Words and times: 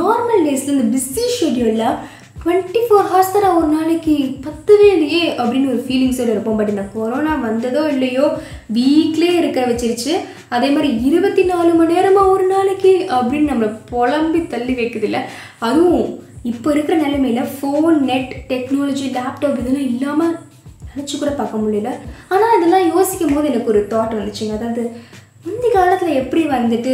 Normal 0.00 0.46
டேஸில் 0.48 0.74
இந்த 0.76 0.88
busy 0.94 1.26
ஷெட்யூலில் 1.36 1.86
டுவெண்ட்டி 2.42 2.80
ஃபோர் 2.84 3.08
ஹவர்ஸ் 3.10 3.32
தான் 3.32 3.56
ஒரு 3.56 3.66
நாளைக்கு 3.74 4.14
பத்துவே 4.44 4.86
இல்லையே 4.96 5.24
அப்படின்னு 5.40 5.72
ஒரு 5.72 5.80
ஃபீலிங்ஸோடு 5.86 6.32
இருப்போம். 6.34 6.58
பட் 6.60 6.72
இந்த 6.74 6.84
கொரோனா 6.94 7.32
வந்ததோ 7.48 7.82
இல்லையோ 7.94 8.26
வீக்லேயே 8.76 9.34
இருக்க 9.40 9.60
வச்சிருச்சு. 9.70 10.12
அதே 10.56 10.68
மாதிரி 10.74 10.90
இருபத்தி 11.08 11.42
நாலு 11.50 11.72
மணி 11.80 11.94
நேரமாக 11.96 12.32
ஒரு 12.34 12.46
நாளைக்கு 12.54 12.92
அப்படின்னு 13.18 13.50
நம்மளை 13.52 13.70
புலம்பி 13.90 14.40
தள்ளி 14.54 14.74
வைக்குது 14.80 15.08
இல்லை 15.08 15.22
அதுவும் 15.68 16.08
இப்போ 16.52 16.68
இருக்கிற 16.74 16.96
நிலைமையில் 17.04 17.50
ஃபோன் 17.56 17.98
நெட் 18.10 18.32
டெக்னாலஜி 18.52 19.06
லேப்டாப் 19.18 19.60
இதெல்லாம் 19.62 19.88
இல்லாமல் 19.92 20.34
நினச்சி 20.90 21.14
கூட 21.16 21.32
பார்க்க 21.40 21.64
முடியல. 21.64 21.90
ஆனால் 22.34 22.54
இதெல்லாம் 22.58 22.88
யோசிக்கும் 22.92 23.34
போது 23.34 23.50
எனக்கு 23.52 23.72
ஒரு 23.72 23.82
தாட் 23.92 24.16
வந்துச்சுங்க. 24.18 24.56
அதாவது 24.58 24.84
முந்தி 25.44 25.68
காலத்தில் 25.74 26.18
எப்படி 26.20 26.42
வந்துட்டு 26.54 26.92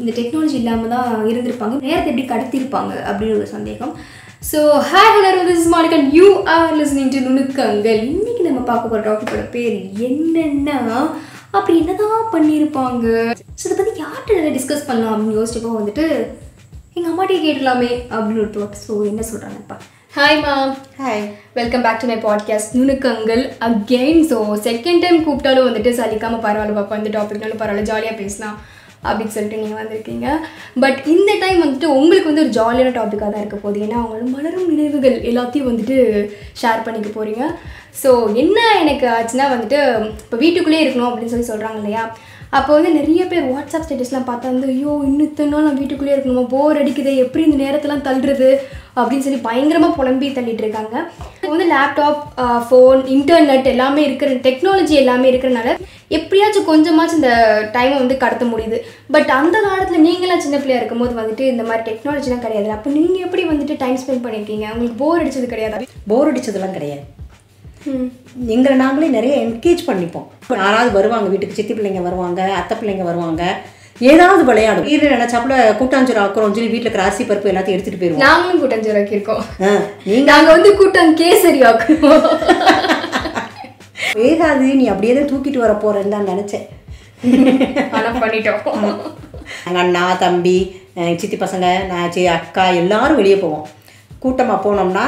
இந்த 0.00 0.10
டெக்னாலஜி 0.18 0.56
இல்லாமல் 0.60 0.92
தான் 0.94 1.08
இருந்திருப்பாங்க? 1.30 1.74
நேரத்தை 1.86 2.10
எப்படி 2.12 2.24
கடத்தியிருப்பாங்க? 2.30 2.92
அப்படின்னு 3.08 3.38
ஒரு 3.38 3.48
சந்தேகம். 3.54 3.92
So 4.50 4.60
hi 4.90 5.12
hello 5.16 5.32
this 5.48 5.60
is 5.62 5.72
Maligan 5.74 6.06
you 6.18 6.28
are 6.54 6.72
listening 6.78 7.12
to 7.14 7.20
Nunukkangal. 7.26 8.00
இன்னைக்கு 8.14 8.42
நம்ம 8.48 8.62
பார்க்க 8.70 8.92
போகிற 8.92 9.02
டாபிக்கோட 9.08 9.44
பேர் 9.56 9.76
என்னென்னா 10.08 10.98
அப்படி 11.58 11.74
என்னதான் 11.82 12.28
பண்ணியிருப்பாங்க? 12.34 13.06
ஸோ 13.60 13.64
இதை 13.68 13.76
பற்றி 13.78 13.94
யார்கிட்ட 14.04 14.38
நல்லா 14.38 14.56
டிஸ்கஸ் 14.58 14.88
பண்ணலாம் 14.90 15.14
அப்படின்னு 15.14 15.38
யோசிச்சப்போ 15.40 15.72
வந்துட்டு 15.80 16.06
எங்கள் 16.96 17.10
அம்மாட்டே 17.12 17.40
கேட்கலாமே 17.46 17.92
அப்படின்னு 18.14 18.42
ஒரு 18.44 18.52
தாட் 18.56 18.80
ஸோ 18.86 18.94
என்ன 19.10 19.24
சொல்கிறாங்கப்பா 19.32 19.76
hi 20.12 20.38
ma'am 20.40 20.72
hi 20.98 21.22
welcome 21.54 21.84
back 21.84 22.00
to 22.00 22.06
my 22.06 22.16
podcast 22.24 22.74
Nunukkangal 22.78 23.42
again 23.60 24.20
so 24.30 24.38
second 24.66 25.02
time 25.04 25.24
கூப்பிட்டாலும் 25.24 25.66
வந்துட்டு 25.68 25.90
சலிக்காமல் 25.98 26.42
பரவாயில்ல 26.44 26.76
பாப்பா. 26.78 26.96
இந்த 26.96 27.10
டாபிக்னாலும் 27.16 27.60
பரவாயில்ல 27.62 27.82
ஜாலியாக 27.82 28.16
பேசலாம் 28.16 28.56
அப்படின்னு 29.04 29.34
சொல்லிட்டு 29.36 29.60
நீங்கள் 29.62 29.80
வந்திருக்கீங்க. 29.80 30.26
பட் 30.80 30.98
இந்த 31.06 31.30
டைம் 31.40 31.62
வந்துட்டு 31.62 31.88
உங்களுக்கு 31.94 32.30
வந்து 32.30 32.44
ஒரு 32.44 32.52
ஜாலியான 32.58 32.92
டாப்பிக்காக 32.98 33.30
தான் 33.30 33.42
இருக்க 33.44 33.56
போகுது. 33.56 33.80
ஏன்னா 33.86 33.96
அவங்களோட 34.00 34.28
மலரும் 34.36 34.68
நினைவுகள் 34.68 35.16
எல்லாத்தையும் 35.30 35.70
வந்துட்டு 35.70 35.96
ஷேர் 36.62 36.84
பண்ணிக்க 36.84 37.08
போகிறீங்க 37.08 37.42
ஸோ 38.02 38.10
என்ன 38.34 38.58
எனக்கு 38.82 39.08
ஆச்சுன்னா 39.16 39.48
வந்துட்டு 39.54 39.80
இப்போ 40.24 40.36
வீட்டுக்குள்ளேயே 40.36 40.84
இருக்கணும் 40.84 41.10
அப்படின்னு 41.10 41.34
சொல்லி 41.34 41.50
சொல்கிறாங்க 41.52 41.80
இல்லையா? 41.82 42.04
அப்போ 42.58 42.70
வந்து 42.76 42.90
நிறைய 42.96 43.22
பேர் 43.28 43.44
வாட்ஸ்அப் 43.50 43.84
ஸ்டேட்டஸ்லாம் 43.86 44.26
பார்த்தா 44.28 44.48
வந்து 44.52 44.66
ஐயோ 44.72 44.92
இன்னும் 45.08 45.26
இத்தனை 45.28 45.50
நாள் 45.52 45.66
நான் 45.66 45.78
வீட்டுக்குள்ளேயே 45.80 46.16
இருக்கணுமா? 46.16 46.42
போர் 46.54 46.80
அடிக்குது. 46.80 47.12
எப்படி 47.24 47.42
இந்த 47.48 47.58
நேரத்தெல்லாம் 47.64 48.04
தள்ளுறது? 48.08 48.48
அப்படின்னு 49.00 49.24
சொல்லி 49.26 49.38
பயங்கரமாக 49.46 49.96
புலம்பி 49.98 50.28
தள்ளிட்டு 50.38 50.62
இருக்காங்க. 50.64 50.96
வந்து 51.52 51.66
லேப்டாப் 51.72 52.18
ஃபோன் 52.66 53.00
இன்டர்நெட் 53.14 53.70
எல்லாமே 53.72 54.02
இருக்கிற 54.08 54.32
டெக்னாலஜி 54.48 54.96
எல்லாமே 55.02 55.30
இருக்கிறனால 55.32 55.70
எப்படியாச்சும் 56.18 56.68
கொஞ்சமாச்சும் 56.70 57.20
இந்த 57.20 57.32
டைமை 57.76 57.96
வந்து 58.02 58.16
கடத்த 58.24 58.44
முடியுது. 58.52 58.80
பட் 59.16 59.32
அந்த 59.38 59.56
காலத்தில் 59.66 60.06
நீங்களாம் 60.08 60.44
சின்ன 60.46 60.56
பிள்ளையா 60.58 60.80
இருக்கும்போது 60.80 61.18
வந்துட்டு 61.20 61.46
இந்த 61.52 61.64
மாதிரி 61.70 61.82
டெக்னாலஜிலாம் 61.88 62.44
கிடையாது. 62.44 62.70
அப்போ 62.76 62.90
நீங்கள் 62.98 63.24
எப்படி 63.28 63.44
வந்துட்டு 63.52 63.80
டைம் 63.84 63.98
ஸ்பெண்ட் 64.02 64.24
பண்ணியிருக்கீங்க 64.26 64.68
உங்களுக்கு 64.74 65.00
போர் 65.04 65.22
அடிச்சது 65.24 65.48
கிடையாது. 65.54 65.90
போர் 66.12 66.30
அடிச்சதெல்லாம் 66.32 66.76
கிடையாது. 66.78 67.02
எங்களை 68.54 68.74
நாங்களே 68.82 69.06
நிறைய 69.14 69.34
என்கேஜ் 69.46 69.80
பண்ணிப்போம். 69.88 70.26
யாராவது 70.58 70.90
வருவாங்க 70.90 71.28
வீட்டுக்கு 71.28 71.54
சித்தி 71.54 71.74
பிள்ளைங்க 71.74 72.02
வருவாங்க 72.02 72.40
அத்தை 72.58 72.74
பிள்ளைங்க 72.76 73.04
வருவாங்க. 73.04 73.42
ஏதாவது 74.00 74.42
விளையாடும். 74.48 74.86
வீடு 74.86 75.12
நினைச்சாப்புல 75.14 75.56
கூட்டாஞ்சோறு 75.78 76.20
ஆக்குறோம் 76.22 76.54
சொல்லி 76.54 76.72
வீட்டில் 76.72 77.02
அரிசி 77.02 77.24
பருப்பு 77.24 77.50
எல்லாத்தையும் 77.50 77.76
எடுத்துட்டு 77.76 78.00
போயிடுவோம் 78.00 78.24
நாங்களும் 78.24 78.60
கூட்டஞ்சோராக்கி 78.62 79.16
இருக்கோம் 79.16 79.42
ஆ, 79.60 79.70
நீங்க? 80.06 80.24
நாங்கள் 80.30 80.54
வந்து 80.56 80.70
கூட்டம் 80.76 81.12
கேசரி 81.20 81.60
ஆக்குவோம் 81.70 82.24
வேகாது 84.16 84.66
நீ 84.78 84.84
அப்படியே 84.88 85.12
தான் 85.14 85.30
தூக்கிட்டு 85.30 85.58
வர 85.58 85.74
போறேன்னு 85.82 86.14
தான் 86.14 86.30
நினைச்சேன். 86.32 86.66
ஆனால் 87.92 88.18
பண்ணிட்டோம். 88.22 88.62
எங்கள் 89.66 89.82
அண்ணா 89.82 90.02
தம்பி 90.16 90.56
சித்தி 91.20 91.36
பசங்க 91.36 91.66
நான் 91.90 92.12
சி 92.14 92.22
அக்கா 92.28 92.64
எல்லாரும் 92.80 93.20
வெளியே 93.20 93.36
போவோம். 93.36 93.64
கூட்டமாக 94.22 94.58
போனோம்னா 94.64 95.04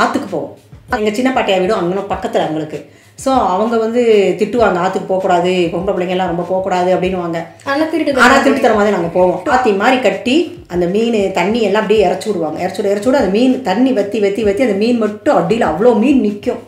ஆற்றுக்கு 0.00 0.28
போவோம். 0.28 0.52
எங்கள் 0.98 1.14
சின்ன 1.14 1.30
பாட்டியா 1.32 1.60
வீடும் 1.60 1.80
அங்கே 1.80 2.04
பக்கத்தில் 2.12 2.44
அவங்களுக்கு. 2.44 2.78
ஸோ 3.24 3.30
அவங்க 3.52 3.76
வந்து 3.84 4.02
திட்டுவாங்க 4.40 4.82
ஆற்றுக்கு 4.82 5.08
போகக்கூடாது 5.10 5.52
பொம்பளை 5.72 5.92
பிள்ளைங்க 5.94 6.14
எல்லாம் 6.16 6.30
ரொம்ப 6.32 6.44
போகக்கூடாது 6.50 6.90
அப்படின்னுவாங்க. 6.94 7.38
ஆனால் 7.70 7.90
திருட்டு 7.92 8.22
ஆனால் 8.26 8.42
திருட்டு 8.44 8.64
தர 8.64 8.76
மாதிரி 8.78 8.96
நாங்கள் 8.96 9.14
போவோம். 9.16 9.40
ஆத்தி 9.54 9.72
மாதிரி 9.82 9.98
கட்டி 10.06 10.36
அந்த 10.74 10.86
மீன் 10.94 11.18
தண்ணி 11.38 11.60
எல்லாம் 11.68 11.82
அப்படியே 11.84 12.04
இறச்சி 12.08 12.28
விடுவாங்க. 12.28 12.58
இறச்சி 12.64 12.80
விட 12.80 12.92
இறச்சி 12.94 13.08
விட 13.10 13.20
அந்த 13.22 13.32
மீன் 13.36 13.56
தண்ணி 13.68 13.92
வத்தி 13.98 14.20
வத்தி 14.26 14.44
வத்தி 14.48 14.66
அந்த 14.68 14.78
மீன் 14.82 15.02
மட்டும் 15.04 15.38
அடியில் 15.40 15.70
அவ்வளோ 15.70 15.92
மீன் 16.04 16.24
நிற்கும் 16.26 16.62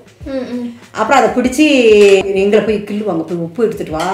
அப்புறம் 1.00 1.18
அதை 1.18 1.28
பிடிச்சி 1.36 1.66
எங்களை 2.42 2.62
போய் 2.64 2.78
கிள்ளுவாங்க. 2.88 3.22
போய் 3.28 3.44
உப்பு 3.46 3.64
எடுத்துட்டு 3.66 3.96
வா 3.98 4.06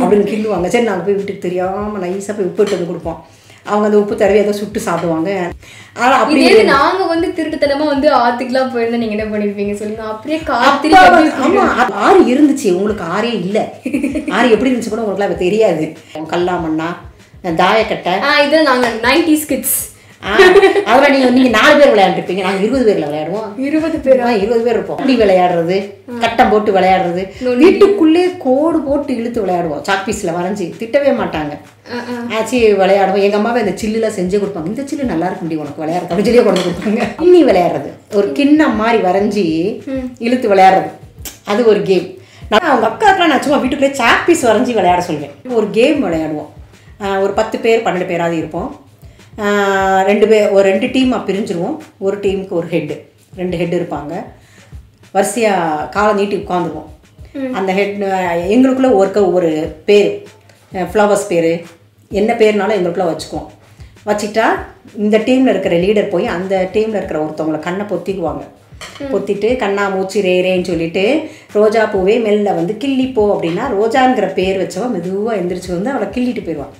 அப்படின்னு 0.00 0.26
கிள்ளுவாங்க. 0.32 0.66
சரி 0.74 0.88
நாங்கள் 0.88 1.06
போய் 1.06 1.18
வீட்டுக்கு 1.20 1.46
தெரியாமல் 1.46 2.02
நைஸாக 2.04 2.34
போய் 2.36 2.48
உப்பு 2.50 2.62
எடுத்து 2.62 2.78
வந்து 2.78 2.90
கொடுப்போம். 2.92 3.20
அவங்க 3.64 3.86
அந்த 3.86 3.98
உப்பு 3.98 4.16
தடவி 4.16 4.38
அதை 4.38 4.52
சுட்டு 4.52 4.80
சாப்பிடுவாங்க. 4.80 5.50
ஆனால் 5.94 6.18
அப்படி 6.18 6.40
இதே 6.40 6.50
இது 6.52 6.64
நாங்க 6.64 7.04
வந்து 7.04 7.28
திருட்டுத்தனமா 7.28 7.86
வந்து 7.86 8.12
ஆத்துக்குலாம் 8.12 8.70
போயிருந்தா 8.70 8.96
நீங்க 8.96 9.24
என்ன 9.24 9.38
பண்ணிருப்பீங்க 9.38 9.74
சொல்லுங்க. 9.74 10.02
அப்படியே 10.02 10.40
காத்திரி 10.40 10.94
அப்பா 10.94 11.20
வந்து- 11.20 11.32
ஆமா 11.42 11.58
ஆ- 11.58 11.88
ஆறு 11.92 12.20
இருந்துச்சு. 12.20 12.72
உங்களுக்கு 12.72 13.04
ஆறே 13.04 13.34
இல்ல. 13.34 13.74
ஆறு 14.30 14.50
எப்படி 14.50 14.72
இருந்துச்சு 14.72 14.88
கூட 14.88 15.00
உங்களுக்கு 15.00 15.36
தெரியாது. 15.38 15.96
கல்லாமண்ணா 16.14 16.96
தாயக்கட்டை. 17.44 18.20
ஆ 18.20 18.40
இது 18.40 18.62
நாங்க 18.62 18.88
நைன்டிஸ் 19.02 19.46
கிட்ஸ் 19.46 19.92
ஆ, 19.92 19.93
அதெல்லாம் 20.84 21.14
நீங்க 21.14 21.30
நீங்க 21.36 21.50
நாலு 21.58 21.74
பேர் 21.78 21.92
விளையாண்டுருப்பீங்க. 21.94 22.42
நாங்க 22.46 22.62
இருபது 22.62 22.84
பேர்ல 22.88 23.06
விளையாடுவோம். 23.10 23.48
இருபது 23.68 23.98
பேர்? 24.04 24.20
இருபது 24.42 24.62
பேர் 24.66 24.76
இருப்போம். 24.78 24.96
அப்படி 24.96 25.16
விளையாடுறது 25.22 25.76
கட்டம் 26.20 26.50
போட்டு 26.52 26.72
விளையாடுறது. 26.76 27.22
வீட்டுக்குள்ளே 27.62 28.24
கோடு 28.46 28.78
போட்டு 28.86 29.16
இழுத்து 29.16 29.40
விளையாடுவோம். 29.44 29.82
சாக் 29.88 30.04
பீஸ்ல 30.06 30.32
வரைஞ்சி. 30.38 30.66
திட்டவே 30.80 31.12
மாட்டாங்க. 31.20 31.52
ஆச்சு 32.36 32.58
விளையாடுவோம். 32.80 33.24
எங்க 33.26 33.36
அம்மாவே 33.36 33.60
அந்த 33.64 33.74
சில்லுல 33.82 34.10
செஞ்சு 34.18 34.40
கொடுப்பாங்க. 34.42 34.70
இந்த 34.72 34.82
சில்லு 34.82 35.04
நல்லா 35.12 35.26
இருக்கு 35.30 35.44
முடியும் 35.44 35.64
உனக்கு 35.64 35.82
விளையாடுறது 35.82 36.12
அப்படின்னு 36.12 36.30
சொல்லி 36.30 36.44
கொண்டு 36.48 36.60
கொடுப்பாங்க. 36.66 37.00
இன்னி 37.26 37.42
விளையாடுறது. 37.50 37.90
ஒரு 38.18 38.32
கிண்ணம் 38.32 38.76
மாதிரி 38.76 39.02
வரைஞ்சி 39.08 39.46
இழுத்து 40.18 40.48
விளையாடுறது. 40.54 40.90
அது 41.44 41.66
ஒரு 41.72 41.82
கேம் 41.82 42.06
நான் 42.48 42.70
அவங்க 42.70 42.86
அக்காக்கெல்லாம் 42.90 43.32
நான் 43.32 43.42
சும்மா 43.42 43.58
வீட்டுக்குள்ளே 43.58 43.94
சாக் 43.94 44.24
பீஸ் 44.26 44.46
வரைஞ்சி 44.46 44.72
விளையாட 44.78 45.00
சொல்வேன். 45.00 45.34
ஒரு 45.58 45.68
கேம் 45.70 46.00
விளையாடுவோம். 46.06 46.50
ஒரு 47.24 47.32
பத்து 47.32 47.58
பேர் 47.58 47.84
பன்னெண்டு 47.84 48.06
பேராவது 48.06 48.36
இருப்போம். 48.36 48.70
ரெண்டு 50.08 50.26
பேர் 50.30 50.50
ஒரு 50.56 50.64
ரெண்டு 50.70 50.86
டீமாக 50.94 51.26
பிரிஞ்சிருவோம். 51.28 51.76
ஒரு 51.98 52.16
டீமுக்கு 52.24 52.54
ஒரு 52.60 52.68
ஹெட்டு 52.74 52.96
ரெண்டு 53.36 53.56
ஹெட் 53.60 53.74
இருப்பாங்க. 53.74 54.12
வரிசையாக 55.14 55.88
காலை 55.94 56.12
நீட்டி 56.18 56.36
உட்காந்துருவோம். 56.42 56.90
அந்த 57.58 57.70
ஹெட் 57.78 57.96
எங்களுக்குள்ள 58.54 58.90
ஒருக்க 59.00 59.32
ஒரு 59.32 59.50
பேர். 59.88 60.10
ஃப்ளவர்ஸ் 60.72 61.26
பேர். 61.32 61.52
என்ன 62.20 62.32
பேர்னாலும் 62.40 62.76
எங்களுக்குள்ள 62.78 63.06
வச்சுக்குவோம். 63.12 63.48
வச்சுக்கிட்டா 64.06 64.46
இந்த 65.04 65.18
டீமில் 65.18 65.52
இருக்கிற 65.52 65.76
லீடர் 65.84 66.12
போய் 66.14 66.26
அந்த 66.36 66.54
டீமில் 66.72 66.98
இருக்கிற 67.00 67.18
ஒருத்தவங்கள 67.24 67.58
கண்ணை 67.66 67.86
பொத்திக்குவாங்க. 67.92 68.44
பொத்திட்டு 69.12 69.48
கண்ணா 69.62 69.84
மூச்சு 69.88 70.18
ரே 70.26 70.34
ரேன்னு 70.46 70.68
சொல்லிட்டு 70.70 71.04
ரோஜா 71.52 71.82
பூவே 71.94 72.14
மெல்ல 72.26 72.52
வந்து 72.58 72.74
கிள்ளிப்போ 72.82 73.24
அப்படின்னா 73.34 73.64
ரோஜாங்கிற 73.76 74.26
பேர் 74.34 74.60
வச்சவ 74.62 74.88
மெதுவாக 74.94 75.38
எந்திரிச்சு 75.40 75.70
வந்து 75.76 75.92
அவளை 75.94 76.08
கிள்ளிட்டு 76.16 76.44
போயிடுவான் 76.44 76.74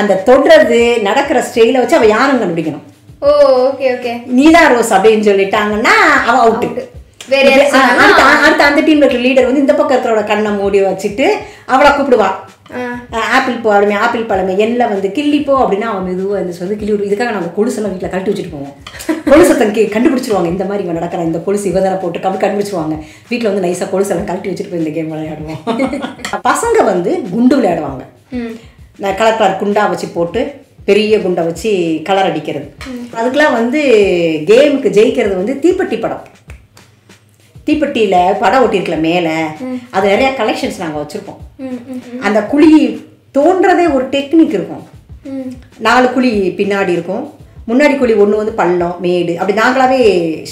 அந்த 0.00 0.22
தொடுறது 0.28 0.80
நடக்கிற 1.08 1.40
ஸ்டைலை 1.48 1.78
வச்சு 1.82 1.98
அவள் 1.98 2.14
யாரும் 2.16 2.40
கண்டுபிடிக்கணும். 2.42 2.86
Oh 3.26 3.28
okay 3.68 3.86
okay. 3.96 4.12
நீதான் 4.38 4.70
ரோஸ் 4.74 4.92
அப்படின்னு 4.94 5.28
சொல்லிட்டாங்கன்னா 5.30 5.94
அவ 6.30 6.36
அவுட்டு 6.46 6.68
அடுத்த 8.44 8.64
அந்த 8.68 8.80
டீம்ல 8.86 9.04
இருக்கிற 9.04 9.22
லீடர் 9.26 9.48
வந்து 9.48 9.64
இந்த 9.64 9.74
பக்கம் 9.74 9.96
இருக்கிறவட 9.96 10.24
கண்ணை 10.30 10.50
மூடி 10.52 10.78
வச்சுட்டு 10.86 11.26
அவளை 11.74 11.90
கூப்பிடுவா. 11.90 12.30
ஆப்பிள் 13.20 13.54
பழமே 13.54 13.94
ஆப்பிள் 13.94 14.22
பழமே 14.22 14.52
எல்ல 14.64 14.88
வந்து 14.88 15.08
கிள்ளிப்போ 15.08 15.54
அப்படின்னா 15.62 15.80
அவன் 15.80 16.04
மெதுவாக 16.04 16.38
வந்து 16.38 16.52
சொல்லி 16.52 16.76
கிள்ளி 16.76 17.08
இதுக்காக 17.08 17.30
நாங்கள் 17.30 17.54
கொலுசெல்லாம் 17.56 17.92
வீட்டில் 17.92 18.10
கழட்டி 18.10 18.32
வச்சுட்டு 18.32 18.52
போவோம். 18.52 18.74
கொலுசத்தன் 19.24 19.70
கே 19.70 19.84
கண்டுபிடிச்சிருவாங்க. 19.86 20.46
இந்த 20.46 20.64
மாதிரி 20.64 20.84
இவன் 20.84 20.94
நடக்கிற 20.94 21.22
இந்த 21.22 21.38
கொலுசு 21.38 21.70
இவதான 21.70 22.00
போட்டு 22.00 22.20
கம்பி 22.20 22.46
கண்டுபிடிச்சிருவாங்க. 22.46 22.98
வீட்டில் 23.28 23.52
வந்து 23.52 23.68
நைஸாக 23.68 23.88
கொலுசெல்லாம் 23.92 24.24
கழட்டி 24.24 24.50
வச்சுட்டு 24.50 24.70
போய் 24.70 24.78
இந்த 24.78 24.90
கேம் 24.90 25.12
விளையாடுவோம். 25.12 25.60
பசங்க 26.48 26.84
வந்து 26.84 27.22
குண்டு 27.30 27.60
விளையாடுவாங்க. 27.60 28.02
நான் 28.98 29.14
கலர் 29.14 29.36
கலர் 29.36 29.60
குண்டா 29.62 29.88
வச்சு 29.88 30.08
போட்டு 30.08 30.60
பெரிய 30.84 31.20
குண்டை 31.20 31.44
வச்சு 31.44 32.00
கலர் 32.04 32.30
அடிக்கிறது. 32.30 32.74
அதுக்கெல்லாம் 33.14 33.52
வந்து 33.52 33.80
கேமுக்கு 34.46 34.90
ஜெயிக்கிறது 34.98 35.36
வந்து 35.36 35.58
தீப்பெட்டி 35.62 36.00
படம். 36.00 36.22
தீப்பெட்டியில் 37.66 38.36
படம் 38.42 38.62
ஒட்டியிருக்கல 38.64 38.98
மேலே 39.08 39.34
அது 39.96 40.04
நிறைய 40.12 40.28
கலெக்ஷன்ஸ் 40.40 40.80
நாங்கள் 40.82 41.02
வச்சுருப்போம். 41.02 41.40
அந்த 42.26 42.38
குழி 42.52 42.70
தோன்றதே 43.36 43.86
ஒரு 43.96 44.04
டெக்னிக் 44.14 44.56
இருக்கும். 44.58 44.84
நாலு 45.86 46.06
குழி 46.16 46.32
பின்னாடி 46.60 46.92
இருக்கும். 46.96 47.24
முன்னாடி 47.70 47.94
குழி 47.98 48.14
ஒன்று 48.22 48.40
வந்து 48.40 48.54
பள்ளம் 48.60 48.96
மேடு 49.04 49.32
அப்படி 49.38 49.54
நாங்களாவே 49.62 50.00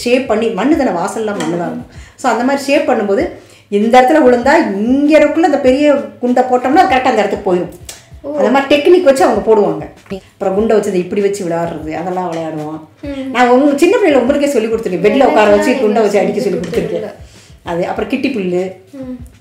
ஷேப் 0.02 0.28
பண்ணி 0.30 0.48
மண்ணு 0.58 0.80
தானே 0.80 0.92
வாசல்லாம் 0.98 1.40
மண்ணு 1.42 1.60
தான் 1.62 1.70
இருக்கும். 1.70 1.90
ஸோ 2.20 2.26
அந்த 2.32 2.42
மாதிரி 2.48 2.66
ஷேப் 2.68 2.88
பண்ணும்போது 2.90 3.24
இந்த 3.78 3.92
இடத்துல 3.98 4.20
விழுந்தா 4.26 4.52
இங்கே 4.82 5.16
இருக்குள்ள 5.18 5.50
அந்த 5.50 5.60
பெரிய 5.66 5.86
குண்டை 6.22 6.42
போட்டோம்னா 6.50 6.84
கரெக்டாக 6.90 7.12
அந்த 7.12 7.22
இடத்துக்கு 7.22 7.48
போயிடும் 7.48 7.74
அந்த 8.22 8.50
மாதிரி 8.50 8.68
டெக்னிக் 8.72 9.02
வச்சு 9.02 9.24
அவங்க 9.24 9.42
போடுவாங்க. 9.50 9.84
அப்புறம் 10.30 10.54
குண்டை 10.54 10.76
வச்சு 10.76 10.90
அதை 10.90 11.00
இப்படி 11.00 11.20
வச்சு 11.20 11.44
விளையாடுறது 11.44 11.92
அதெல்லாம் 11.92 12.32
விளையாடுவோம் 12.32 12.78
நான் 13.30 13.48
உங்க 13.48 13.78
சின்ன 13.78 13.96
பிள்ளைல 13.96 14.14
உங்களுக்கே 14.14 14.46
சொல்லி 14.46 14.68
கொடுத்துருக்கேன். 14.68 15.00
பெட்டில் 15.00 15.26
உட்கார 15.26 15.50
வச்சு 15.50 15.78
குண்டை 15.78 16.02
வச்சு 16.02 16.18
அடிக்க 16.18 16.40
சொல்லி 16.40 16.58
கொடுத்துருக்கேன். 16.58 17.06
அது 17.62 17.86
அப்புறம் 17.86 18.10
கிட்டி 18.10 18.28
புல்லு 18.28 18.62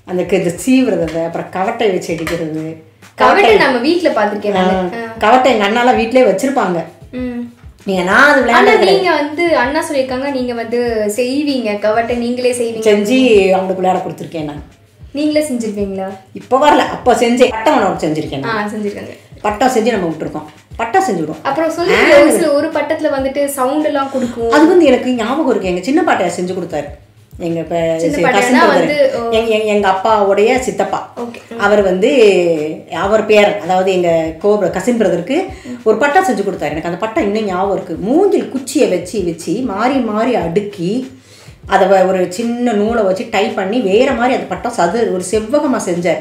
அந்த 0.04 0.22
இந்த 0.30 0.52
சீவுறது 0.66 1.24
அப்புறம் 1.24 1.48
கவட்டை 1.50 1.90
வச்சு 1.90 2.14
அடிக்கிறது. 2.14 2.64
கவட்டை 3.14 3.56
நம்ம 3.56 3.78
நானு. 4.50 4.90
ஆ, 4.94 5.14
கவட்டை 5.18 5.52
எங்கள் 5.52 5.68
அண்ணாலாம் 5.70 5.96
வீட்டிலே 5.96 6.22
வச்சுருப்பாங்க. 6.22 6.78
நீங்க 7.84 8.02
நான் 8.02 8.30
அது 8.30 8.40
ஆனா 8.40 8.60
விளையாட 8.60 8.90
நீங்க 8.90 9.12
வந்து 9.14 9.56
அண்ணா 9.56 9.84
சொல்லியிருக்காங்க 9.88 10.30
நீங்க 10.30 10.54
வந்து 10.54 10.78
செய்வீங்க 11.16 11.78
கவட்டை 11.78 12.16
நீங்களே 12.16 12.52
செய்வீங்க. 12.52 12.86
செஞ்சு 12.88 13.18
அவங்களுக்கு 13.52 13.82
விளையாட 13.82 14.04
கொடுத்துருக்கேன் 14.04 14.44
நான். 14.44 14.62
நீங்களே 15.12 15.46
செஞ்சிருப்பீங்களா? 15.48 16.08
இப்போ 16.32 16.56
வரல 16.58 16.78
அப்போ 16.88 17.14
செஞ்சேன் 17.14 17.50
பட்டம் 17.50 17.84
ஒன்று 17.84 18.06
செஞ்சிருக்கேன். 18.06 18.44
ஆ. 18.44 18.68
செஞ்சிருக்காங்க. 18.74 19.14
பட்டம் 19.42 19.68
செஞ்சு 19.68 19.90
நம்ம 19.90 20.08
விட்டுருக்கோம். 20.08 20.48
பட்டம் 20.76 21.02
செஞ்சு 21.02 21.20
விடுவோம் 21.20 21.42
அப்புறம் 21.42 21.70
சொல்லுங்க 21.70 22.50
ஒரு 22.52 22.68
பட்டத்துல 22.68 23.10
வந்துட்டு 23.16 23.44
சவுண்ட் 23.44 23.84
எல்லாம் 23.84 24.10
கொடுக்கும். 24.12 24.50
அது 24.50 24.66
வந்து 24.66 24.84
எனக்கு 24.84 25.14
ஞாபகம் 25.14 25.50
இருக்கு. 25.50 25.68
எங்க 25.68 25.80
சின்ன 25.80 26.02
பாட்டையா 26.02 26.30
செஞ்சு 26.38 26.56
கொடுத்தாரு. 26.56 26.88
எங்க. 27.38 27.60
எங்க 29.64 29.88
அப்பாவுடைய 29.88 30.58
சித்தப்பா. 30.58 31.12
அவர் 31.58 31.82
வந்து 31.82 32.10
அவர் 32.92 33.26
பேரன் 33.26 33.60
அதாவது 33.60 33.92
எங்க 33.92 34.32
கோ 34.38 34.56
கசின் 34.58 34.98
பிரதருக்கு 35.00 35.36
ஒரு 35.84 35.96
பட்டம் 35.96 36.24
செஞ்சு 36.24 36.44
கொடுத்தாரு. 36.46 36.70
எனக்கு 36.70 36.90
அந்த 36.90 36.98
பட்டம் 36.98 37.24
இன்னும் 37.24 37.44
ஞாபகம் 37.44 37.76
இருக்கு. 37.76 37.94
மூங்கில் 38.00 38.48
குச்சியை 38.48 38.88
வச்சு 38.88 39.24
வச்சு 39.24 39.60
மாறி 39.62 39.94
மாறி 39.94 40.34
அடுக்கி 40.34 40.90
அதை 41.74 41.86
ஒரு 42.10 42.20
சின்ன 42.36 42.72
நூலை 42.80 43.02
வச்சு 43.08 43.24
டை 43.34 43.44
பண்ணி 43.58 43.78
வேற 43.90 44.08
மாதிரி 44.18 44.36
அந்த 44.36 44.48
பட்டம் 44.52 44.74
சது 44.78 44.98
ஒரு 45.14 45.24
செவ்வகமா 45.30 45.78
செஞ்சார் 45.88 46.20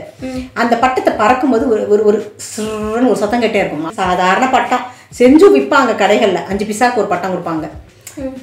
அந்த 0.62 0.74
பட்டத்தை 0.84 1.12
பறக்கும்போது 1.22 1.66
ஒரு 1.74 1.84
ஒரு 1.94 2.04
ஒரு 2.10 2.20
சிறுன்னு 2.50 3.12
ஒரு 3.12 3.20
சத்தம் 3.22 3.44
கட்டே 3.44 3.62
இருக்கும். 3.64 3.86
சாதாரண 4.02 4.48
பட்டம். 4.56 4.84
செஞ்சு 5.20 5.48
விற்பாங்க 5.56 5.94
கடைகளில். 6.02 6.46
அஞ்சு 6.52 6.66
பிசாக்கு 6.72 7.02
ஒரு 7.04 7.10
பட்டம் 7.14 7.34
கொடுப்பாங்க. 7.34 7.68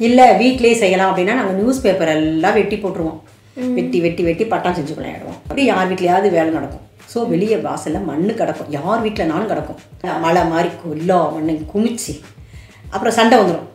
இல்ல 0.06 0.20
வீட்லயே 0.43 0.75
செய்யலாம் 0.82 1.11
அப்படின்னா 1.11 1.38
நாங்க 1.41 1.55
நியூஸ் 1.61 1.85
பேப்பர் 1.85 2.12
எல்லாம் 2.17 2.56
வெட்டி 2.58 2.76
போட்டுருவோம். 2.82 3.20
வெட்டி 3.76 3.99
வெட்டி 4.06 4.23
வெட்டி 4.29 4.44
பட்டம் 4.53 4.76
செஞ்சு 4.79 4.97
விளையாடுவோம் 4.97 5.38
அப்படி 5.47 5.64
யார் 5.70 5.91
வீட்லயாவது 5.91 6.31
வேலை 6.37 6.50
நடக்கும். 6.58 6.85
ஸோ 7.12 7.19
வெளியே 7.32 7.56
வாசல்ல 7.67 7.99
மண்ணு 8.11 8.32
கிடக்கும். 8.41 8.70
யார் 8.79 9.05
வீட்டிலனாலும் 9.05 9.50
கிடக்கும். 9.53 9.79
மழை 10.25 10.43
மாதிரி 10.53 10.70
எல்லா 10.97 11.19
மண்ணு 11.37 11.55
குமிச்சு. 11.73 12.14
அப்புறம் 12.94 13.17
சண்டை 13.19 13.37
வந்துடும் 13.38 13.70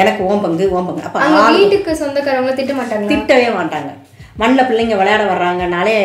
எனக்கு 0.00 0.20
ஓம் 0.30 0.42
பங்கு 0.44 0.64
ஓம் 0.76 0.86
பங்கு. 0.88 1.02
அப்போ 1.08 1.20
வீட்டுக்கு 1.56 1.92
சொந்தக்காரவங்க 2.02 2.54
திட்ட 2.58 2.74
மாட்டாங்களா? 2.78 3.10
திட்டவே 3.12 3.48
மாட்டாங்க. 3.58 3.90
மண்ணில் 4.40 4.66
பிள்ளைங்க 4.68 4.94
விளையாட 4.98 5.22
வர்றாங்கனாலே 5.30 5.96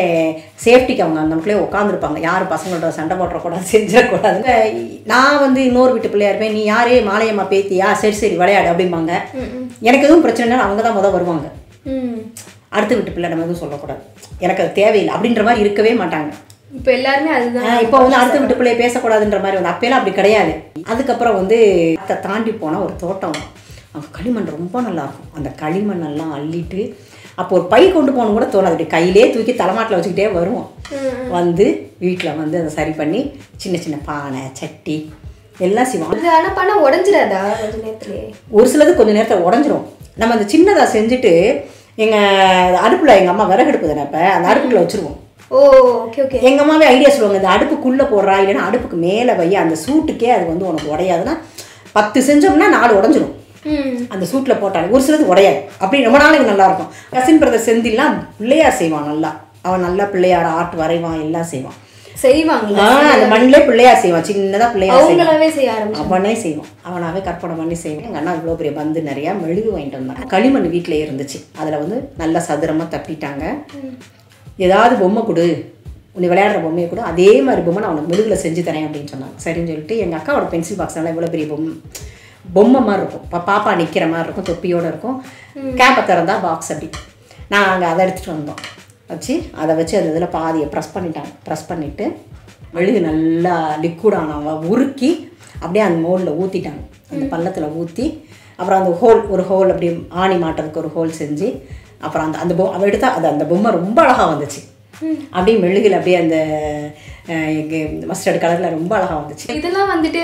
சேஃப்டிக்கு 0.64 1.04
அவங்க 1.04 1.20
அந்த 1.22 1.34
மக்களே 1.36 1.54
உட்காந்துருப்பாங்க 1.66 2.18
யாரும் 2.26 2.50
பசங்களோட 2.54 2.88
சண்டை 2.96 3.14
போட்டுறக்கூடாது 3.20 3.68
செஞ்சிடக்கூடாது. 3.74 4.40
நான் 5.12 5.42
வந்து 5.44 5.60
இன்னொரு 5.68 5.94
வீட்டு 5.94 6.10
பிள்ளையா 6.12 6.32
இருப்பேன். 6.32 6.54
நீ 6.58 6.62
யாரே? 6.72 6.98
மாலையம்மா 7.10 7.46
பேத்தியா? 7.52 7.86
சரி 8.02 8.16
சரி 8.22 8.36
விளையாடு 8.42 8.70
அப்படிம்பாங்க. 8.72 9.12
எனக்கு 9.88 10.06
எதுவும் 10.08 10.24
பிரச்சனைனா 10.26 10.66
அவங்க 10.66 10.82
தான் 10.88 10.98
முத 10.98 11.10
வருவாங்க. 11.16 11.46
அடுத்த 12.76 12.92
வீட்டு 12.96 13.14
பிள்ளை 13.14 13.30
நம்ம 13.30 13.44
எதுவும் 13.46 13.62
சொல்லக்கூடாது. 13.64 14.02
எனக்கு 14.44 14.62
அது 14.64 14.72
தேவையில்லை 14.80 15.12
அப்படின்ற 15.16 15.42
மாதிரி 15.48 15.64
இருக்கவே 15.66 15.92
மாட்டாங்க. 16.02 16.30
இப்போ 16.78 16.90
எல்லாருமே 16.98 17.30
அதுதான் 17.36 17.82
இப்போ 17.84 17.98
வந்து 18.02 18.18
அடுத்த 18.20 18.40
வீட்டு 18.40 18.58
பிள்ளைய 18.58 18.78
பேசக்கூடாதுன்ற 18.82 19.38
மாதிரி 19.44 19.58
வந்து 19.58 19.72
அப்பெல்லாம் 19.72 20.00
அப்படி 20.00 20.14
கிடையாது. 20.18 20.52
அதுக்கப்புறம் 20.92 21.38
வந்து 21.40 21.58
அதை 22.02 22.16
தாண்டி 22.26 22.52
போனால் 22.64 22.84
ஒரு 22.88 22.94
தோட்டம். 23.04 23.38
அங்கே 23.94 24.08
களிமண் 24.16 24.54
ரொம்ப 24.56 24.80
நல்லா 24.86 25.04
இருக்கும் 25.06 25.36
அந்த 25.38 25.50
களிமண் 25.62 26.04
எல்லாம் 26.08 26.32
அள்ளிட்டு 26.38 26.82
அப்போ 27.40 27.52
ஒரு 27.58 27.64
பை 27.72 27.82
கொண்டு 27.94 28.10
போகணும் 28.14 28.36
கூட 28.36 28.46
தோணாது. 28.52 28.74
அப்படி 28.74 28.86
கையிலே 28.94 29.24
தூக்கி 29.34 29.52
தலைமாட்டில் 29.60 29.96
வச்சுக்கிட்டே 29.96 30.26
வருவோம் 30.38 30.68
வந்து 31.36 31.66
வீட்டில் 32.04 32.38
வந்து 32.40 32.56
அதை 32.60 32.70
சரி 32.78 32.92
பண்ணி 33.00 33.20
சின்ன 33.62 33.76
சின்ன 33.84 33.96
பானை 34.08 34.42
சட்டி 34.60 34.96
எல்லாம் 35.66 35.88
செய்வோம். 35.90 36.10
அது 36.14 36.28
ஆனா 36.36 36.50
பண்ண 36.58 36.72
உடஞ்சிடாதா 36.86 37.40
கொஞ்ச 37.60 37.76
நேரத்துலயே 37.86 38.24
ஒரு 38.58 38.66
சிலது 38.72 38.92
கொஞ்சம் 38.98 39.18
நேரத்தில் 39.18 39.46
உடஞ்சிரும். 39.48 39.86
நம்ம 40.20 40.34
அந்த 40.36 40.46
சின்னதாக 40.54 40.88
செஞ்சுட்டு 40.96 41.32
எங்கள் 42.04 42.76
அடுப்பில் 42.84 43.16
எங்கள் 43.18 43.32
அம்மா 43.34 43.46
விறகு 43.52 43.72
அடுப்பு 43.72 43.88
தானே 43.92 44.04
அப்போ 44.06 44.20
அந்த 44.34 44.46
அடுப்புக்குள்ள 44.50 44.82
வச்சுருவோம். 44.84 45.16
Oh 45.50 45.58
okay 46.04 46.20
okay. 46.26 46.38
எங்கள் 46.48 46.64
அம்மாவே 46.64 46.86
ஐடியா 46.94 47.10
சொல்லுவாங்க 47.14 47.40
இந்த 47.40 47.52
அடுப்புக்குள்ளே 47.56 48.06
போடுறா 48.12 48.36
இல்லைன்னா 48.42 48.68
அடுப்புக்கு 48.68 48.98
மேலே 49.06 49.34
வை 49.40 49.50
அந்த 49.64 49.76
சூட்டுக்கே 49.86 50.30
அது 50.36 50.44
வந்து 50.52 50.68
உனக்கு 50.70 50.92
உடையாதுன்னா 50.94 51.34
பத்து 51.96 52.20
செஞ்சோம்னா 52.28 52.68
நாலு 52.76 52.92
உடஞ்சிரும். 53.00 53.34
அந்த 54.12 54.24
சூட்டில் 54.30 54.60
போட்டாலும் 54.62 54.94
ஒரு 54.96 55.04
சிலது 55.08 55.32
உடையாது. 55.32 55.60
அப்படி 55.82 56.06
ரொம்ப 56.06 56.20
நாளைக்கு 56.22 56.50
நல்லா 56.52 56.68
இருக்கும் 56.68 56.90
கசின் 57.16 57.42
பிரதர் 57.42 57.66
செந்தில்லாம் 57.68 58.16
பிள்ளையார் 58.40 58.80
செய்வான் 58.80 59.10
நல்லா. 59.12 59.30
அவன் 59.66 59.86
நல்லா 59.88 60.04
பிள்ளையார் 60.14 60.48
ஆர்ட் 60.58 60.74
வரைவான் 60.80 61.20
எல்லாம் 61.26 61.50
செய்வான். 61.52 61.78
செய்வாங்களா? 62.22 62.84
அந்த 63.14 63.26
மண்ணிலே 63.32 63.58
பிள்ளையார் 63.66 64.00
செய்வான். 64.04 64.24
சின்னதாக 64.28 64.68
பிள்ளையார் 64.74 65.00
அவங்களாவே 65.02 65.48
செய்ய 65.56 65.74
ஆரம்பிச்சு 65.74 66.04
அவனே 66.04 66.32
செய்வான். 66.44 66.70
அவனாவே 66.88 67.20
கற்பனை 67.26 67.54
பண்ணி 67.60 67.76
செய்வான். 67.82 68.06
எங்கள் 68.08 68.20
அண்ணா 68.20 68.32
இவ்வளோ 68.38 68.56
பெரிய 68.60 68.72
பந்து 68.78 69.00
நிறையா 69.10 69.32
மெழுகு 69.42 69.70
வாங்கிட்டு 69.74 69.98
வந்தான் 70.00 70.32
களிமண் 70.34 70.68
வீட்டில் 70.74 71.02
இருந்துச்சு. 71.04 71.40
அதில் 71.60 71.80
வந்து 71.82 71.98
நல்லா 72.22 72.42
சதுரமாக 72.48 72.88
தப்பிட்டாங்க 72.94 73.44
ஏதாவது 74.66 74.94
பொம்மை 75.02 75.22
கொடு. 75.28 75.46
உன்னை 76.16 76.28
விளையாடுற 76.30 76.60
பொம்மையை 76.66 76.88
கூட. 76.92 77.02
அதே 77.12 77.30
மாதிரி 77.48 77.62
பொம்மை 77.66 77.82
நான் 77.82 77.92
உனக்கு 77.94 78.12
மெழுகுல 78.12 78.38
செஞ்சு 78.44 78.62
தரேன் 78.68 78.86
அப்படின்னு 78.86 79.12
சொன்னாங்க. 79.14 79.36
சரின்னு 79.44 79.70
சொல்லிட்டு 79.72 79.96
எங்கள் 80.04 80.18
அக்காவோட 80.20 80.48
பென்சில் 80.54 80.80
பாக்ஸ் 80.80 80.98
நல்லா 80.98 81.12
இவ்வளோ 81.14 81.32
பெரிய 81.34 81.48
பொம்மை 81.52 81.74
பொம்மை 82.56 82.80
மாதிரி 82.88 83.00
இருக்கும். 83.02 83.24
இப்போ 83.26 83.40
பாப்பா 83.50 83.70
நிற்கிற 83.80 84.04
மாதிரி 84.12 84.26
இருக்கும் 84.26 84.48
தொப்பியோடு 84.50 84.88
இருக்கும். 84.92 85.16
கேப்பை 85.80 86.02
திறந்தா 86.10 86.36
பாக்ஸ் 86.46 86.72
அப்படி. 86.74 86.88
நான் 87.52 87.70
அங்கே 87.72 87.86
அதை 87.92 88.00
எடுத்துகிட்டு 88.06 88.34
வந்தோம். 88.36 88.60
வச்சு 89.12 89.34
அதை 89.62 89.72
வச்சு 89.80 89.94
அந்த 89.98 90.10
இதில் 90.14 90.34
பாதியை 90.38 90.66
ப்ரெஸ் 90.72 90.94
பண்ணிட்டாங்க. 90.96 91.30
ப்ரெஸ் 91.46 91.68
பண்ணிவிட்டு 91.70 92.06
மெழுகு 92.76 93.00
நல்லா 93.08 93.54
லிக்விட் 93.84 94.16
ஆனவங்க 94.20 94.54
உருக்கி 94.72 95.10
அப்படியே 95.62 95.84
அந்த 95.88 95.98
மோல்டில் 96.06 96.38
ஊற்றிட்டாங்க 96.42 96.82
அந்த 97.12 97.24
பள்ளத்தில் 97.32 97.74
ஊற்றி 97.82 98.06
அப்புறம் 98.60 98.78
அந்த 98.80 98.92
ஹோல் 99.00 99.20
ஒரு 99.34 99.42
ஹோல் 99.50 99.70
அப்படி 99.72 99.88
ஆணி 100.22 100.36
மாட்டுறதுக்கு 100.42 100.82
ஒரு 100.82 100.90
ஹோல் 100.96 101.12
செஞ்சு 101.20 101.48
அப்புறம் 102.06 102.24
அந்த 102.26 102.38
அந்த 102.44 102.54
பொ 102.58 102.64
அவ 102.76 102.84
எடுத்தா 102.90 103.08
அது 103.18 103.26
அந்த 103.32 103.44
பொம்மை 103.50 103.70
ரொம்ப 103.78 103.98
அழகாக 104.04 104.26
வந்துச்சு. 104.32 104.60
அப்படியே 105.34 105.56
மெழுகில் 105.64 105.96
அப்படியே 105.98 106.18
அந்த 106.24 106.36
மஸ்டர்ட் 108.08 108.42
கலரில் 108.42 108.70
ரொம்ப 108.70 108.96
அழகாக 108.96 109.20
வந்துச்சு. 109.20 109.56
இதெல்லாம் 109.56 109.90
வந்துட்டு 109.90 110.22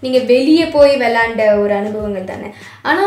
நீங்க 0.00 0.18
வெளியே 0.26 0.66
போய் 0.66 0.96
விளையாண்ட 0.96 1.58
ஒரு 1.60 1.72
அனுபவங்கள் 1.72 2.24
தானே. 2.24 2.50
ஆனா 2.82 3.04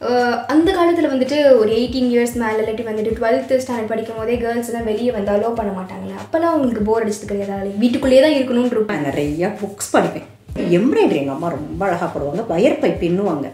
அஹ், 0.00 0.44
அந்த 0.46 0.72
காலத்துல 0.72 1.12
வந்துட்டு 1.12 1.58
ஒரு 1.58 1.72
எயிட்டீன் 1.72 2.10
இயர்ஸ் 2.10 2.34
மேல 2.34 2.62
இல்லாட்டி 2.62 2.84
வந்துட்டு 2.84 3.16
டுவெல்த் 3.18 3.62
ஸ்டாண்டர்ட் 3.62 3.86
படிக்கும் 3.86 4.16
போதே 4.16 4.36
கேர்ள்ஸ் 4.36 4.66
எல்லாம் 4.66 4.84
வெளியே 4.84 5.10
வந்து 5.10 5.32
அலோ 5.32 5.54
பண்ண 5.54 5.72
மாட்டாங்களா. 5.72 6.16
அப்பெல்லாம் 6.22 6.54
உங்களுக்கு 6.54 6.82
போர் 6.82 7.04
அடிச்சது 7.04 7.26
கிடையாது 7.26 7.70
வீட்டுக்குள்ளேயே 7.78 8.22
தான் 8.22 8.36
இருக்கணும்னு 8.36 8.86
நான் 8.88 9.02
நிறைய 9.02 9.54
புக்ஸ் 9.60 9.92
படிப்பேன். 9.92 10.28
எம்ப்ராய்டரி 10.78 11.18
எங்கள் 11.22 11.36
அம்மா 11.36 11.48
ரொம்ப 11.56 11.82
அழகாக 11.86 12.08
போடுவாங்க. 12.12 12.42
வயற்பை 12.52 12.90
பின்னுவாங்க. 13.02 13.46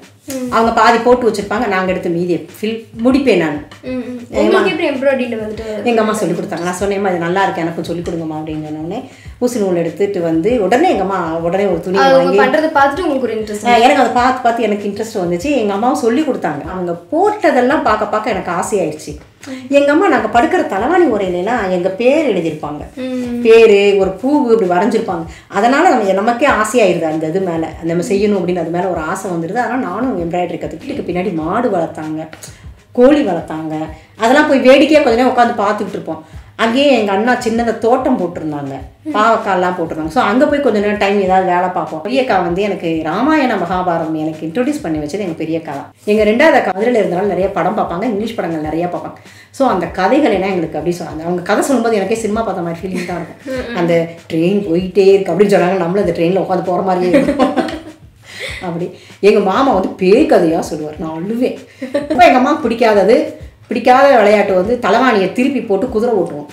அவங்க 0.54 0.70
பாதி 0.78 0.98
போட்டு 1.06 1.28
வச்சிருப்பாங்க. 1.28 1.66
நாங்கள் 1.74 1.92
எடுத்து 1.94 2.10
மீதியை 2.16 2.38
ஃபில் 2.56 2.78
முடிப்பேன் 3.04 3.42
நான். 3.44 3.58
எங்கள் 5.90 6.02
அம்மா 6.04 6.14
சொல்லி 6.20 6.34
கொடுத்தாங்க. 6.38 6.66
நான் 6.68 6.80
சொன்னேம்மா 6.82 7.10
இது 7.12 7.24
நல்லா 7.26 7.42
இருக்கு. 7.44 7.64
எனக்கும் 7.64 7.88
சொல்லி 7.90 8.04
கொடுங்கம்மா 8.06 8.38
அப்படின்னு 8.40 8.68
சொன்னோடனே 8.68 9.00
ஊசி 9.44 9.58
நூல் 9.62 9.82
எடுத்துட்டு 9.82 10.20
வந்து 10.30 10.50
உடனே 10.66 10.88
எங்கள் 10.94 11.06
அம்மா 11.08 11.20
உடனே 11.48 11.66
ஒரு 11.72 11.80
துணி 11.86 11.98
வாங்கி 11.98 12.40
பண்றதை 12.42 12.70
பார்த்துட்டு 12.78 13.04
உங்களுக்கு 13.06 13.28
ஒரு 13.28 13.36
இன்ட்ரெஸ்ட் 13.38 13.70
எனக்கு 13.84 14.02
அதை 14.04 14.12
பார்த்து 14.20 14.44
பார்த்து 14.46 14.66
எனக்கு 14.68 14.88
இன்ட்ரெஸ்ட் 14.90 15.22
வந்துச்சு. 15.24 15.50
எங்கள் 15.62 15.76
அம்மாவும் 15.78 16.02
சொல்லி 16.06 16.24
கொடுத்தாங்க. 16.30 16.64
அவங்க 16.74 16.94
போட்டதெல்லாம் 17.12 17.86
பார்க்க 17.90 18.12
பார்க்க 18.16 18.34
எனக்கு 18.36 18.52
ஆசையாயிடுச்சு 18.60 19.14
எங்கள் 19.76 19.92
அம்மா 19.94 20.06
நாங்கள் 20.14 20.34
படுக்கிற 20.36 20.62
தலைவாணி 20.72 21.06
உரையிலலாம் 21.14 21.70
எங்கள் 21.76 21.96
பேர் 22.00 22.28
எழுதியிருப்பாங்க. 22.32 22.82
பேர் 23.46 23.76
ஒரு 24.02 24.10
பூவு 24.22 24.52
இப்படி 24.54 24.70
வரைஞ்சிருப்பாங்க. 24.74 25.24
அதனால் 25.58 25.90
நம்ம 25.92 26.12
நமக்கே 26.20 26.48
ஆசையாயிருது 26.60 27.08
அந்த 27.12 27.32
இது 27.32 27.42
மேலே. 27.50 27.68
நம்ம 27.90 28.04
செய்யணும் 28.12 28.38
அப்படின்னு 28.40 28.62
அது 28.64 28.76
மேலே 28.76 28.86
ஒரு 28.94 29.02
ஆசை 29.12 29.30
வந்துடுது 29.34 29.62
அதனால் 29.64 29.86
நானும் 29.88 30.16
எம்ப்ராய்டரி 30.24 30.60
கற்றுக்கிட்டு 30.62 31.08
பின்னாடி 31.10 31.32
மாடு 31.42 31.70
வளர்த்தாங்க. 31.76 32.22
கோழி 32.98 33.22
வளர்த்தாங்க. 33.28 33.74
அதெல்லாம் 34.22 34.48
போய் 34.48 34.66
வேடிக்கையாக 34.68 35.04
கொஞ்ச 35.04 35.18
நேரம் 35.20 35.34
உட்காந்து 35.34 35.62
பார்த்துக்கிட்டு 35.62 35.98
இருப்போம். 35.98 36.22
அங்கேயே 36.62 36.90
எங்கள் 36.96 37.14
அண்ணா 37.14 37.32
சின்னதாக 37.44 37.80
தோட்டம் 37.84 38.18
போட்டிருந்தாங்க. 38.18 38.74
பாவக்காய்லாம் 39.14 39.76
போட்டிருந்தாங்க. 39.78 40.12
ஸோ 40.16 40.20
அங்கே 40.30 40.44
போய் 40.50 40.62
கொஞ்ச 40.66 40.78
நேரம் 40.82 41.00
டைம் 41.02 41.18
ஏதாவது 41.24 41.46
வேலை 41.52 41.68
பார்ப்போம். 41.76 42.02
பெரியக்கா 42.04 42.36
வந்து 42.46 42.60
எனக்கு 42.66 42.90
ராமாயண 43.08 43.52
மகாபாரதம் 43.62 44.18
எனக்கு 44.24 44.42
இன்ட்ரோடியூஸ் 44.48 44.82
பண்ணி 44.84 44.98
வச்சது 45.02 45.24
எங்கள் 45.26 45.40
பெரியக்கா 45.42 45.72
தான். 45.78 45.88
எங்கள் 46.12 46.28
ரெண்டாவது 46.30 46.58
அக்கா 46.60 46.74
மதுரையில் 46.76 47.00
இருந்தாலும் 47.02 47.32
நிறைய 47.34 47.48
படம் 47.58 47.78
பார்ப்பாங்க. 47.78 48.06
இங்கிலீஷ் 48.12 48.36
படங்கள் 48.38 48.66
நிறைய 48.68 48.86
பார்ப்பாங்க. 48.94 49.18
ஸோ 49.58 49.62
அந்த 49.74 49.86
கதைகள் 49.98 50.36
எல்லாம் 50.38 50.54
எங்களுக்கு 50.54 50.80
அப்படி 50.80 50.96
சொன்னாங்க 51.00 51.28
அவங்க 51.28 51.44
கதை 51.50 51.64
சொல்லும்போது 51.68 51.98
எனக்கே 52.00 52.22
சினிமா 52.24 52.42
பார்த்த 52.48 52.66
மாதிரி 52.66 52.80
ஃபீலிங் 52.82 53.08
தான் 53.10 53.20
இருக்கும். 53.20 53.76
அந்த 53.82 53.94
ட்ரெயின் 54.32 54.60
போயிட்டே 54.70 55.08
இருக்கு 55.14 55.32
அப்படின்னு 55.34 55.56
சொன்னாங்க. 55.56 55.78
நம்மளும் 55.84 56.06
அந்த 56.06 56.16
ட்ரெயினில் 56.18 56.44
உட்காந்து 56.44 56.70
போகிற 56.70 56.84
மாதிரியே 56.90 57.12
இருக்கும். 57.14 57.54
அப்படி. 58.66 58.86
எங்கள் 59.28 59.48
மாமா 59.52 59.70
வந்து 59.76 59.90
பேய் 60.02 60.30
கதையாக 60.34 60.68
சொல்லுவார். 60.68 61.00
நான் 61.02 61.16
அழுவேன். 61.18 61.58
இப்போ 62.10 62.22
எங்கள் 62.28 62.40
அம்மா 62.42 62.52
பிடிக்காதது. 62.62 63.16
பிடிக்காத 63.68 64.06
விளையாட்டு 64.20 64.54
வந்து 64.60 64.74
தலைவாணியை 64.84 65.28
திருப்பி 65.32 65.60
போட்டு 65.60 65.86
குதிரை 65.94 66.14
ஓட்டுவோம். 66.20 66.48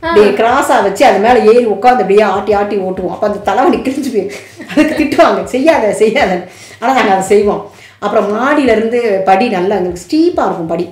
அப்படியே 0.00 0.30
கிராஸாக 0.40 0.82
வச்சு 0.86 1.02
அது 1.06 1.18
மேலே 1.24 1.38
ஏறி 1.50 1.66
உட்காந்து 1.74 2.02
அப்படியே 2.04 2.24
ஆட்டி 2.34 2.52
ஆட்டி 2.58 2.76
ஓட்டுவோம். 2.88 3.14
அப்போ 3.14 3.26
அந்த 3.28 3.40
தலைவாணி 3.48 3.78
கிழிஞ்சு 3.86 4.10
போய் 4.14 4.30
அதுக்கு 4.72 4.94
திட்டுவாங்க. 5.00 5.44
செய்யாத 5.54 5.92
செய்யாத. 6.02 6.32
ஆனால் 6.80 6.96
நாங்கள் 6.98 7.14
அதை 7.16 7.26
செய்வோம். 7.32 7.62
அப்புறம் 8.04 8.26
மாடியில 8.34 8.74
இருந்து 8.76 8.98
படி 9.28 9.46
நல்லா 9.54 9.76
எங்களுக்கு 9.78 10.04
ஸ்டீப்பாக 10.04 10.46
இருக்கும் 10.48 10.70
படி. 10.72 10.84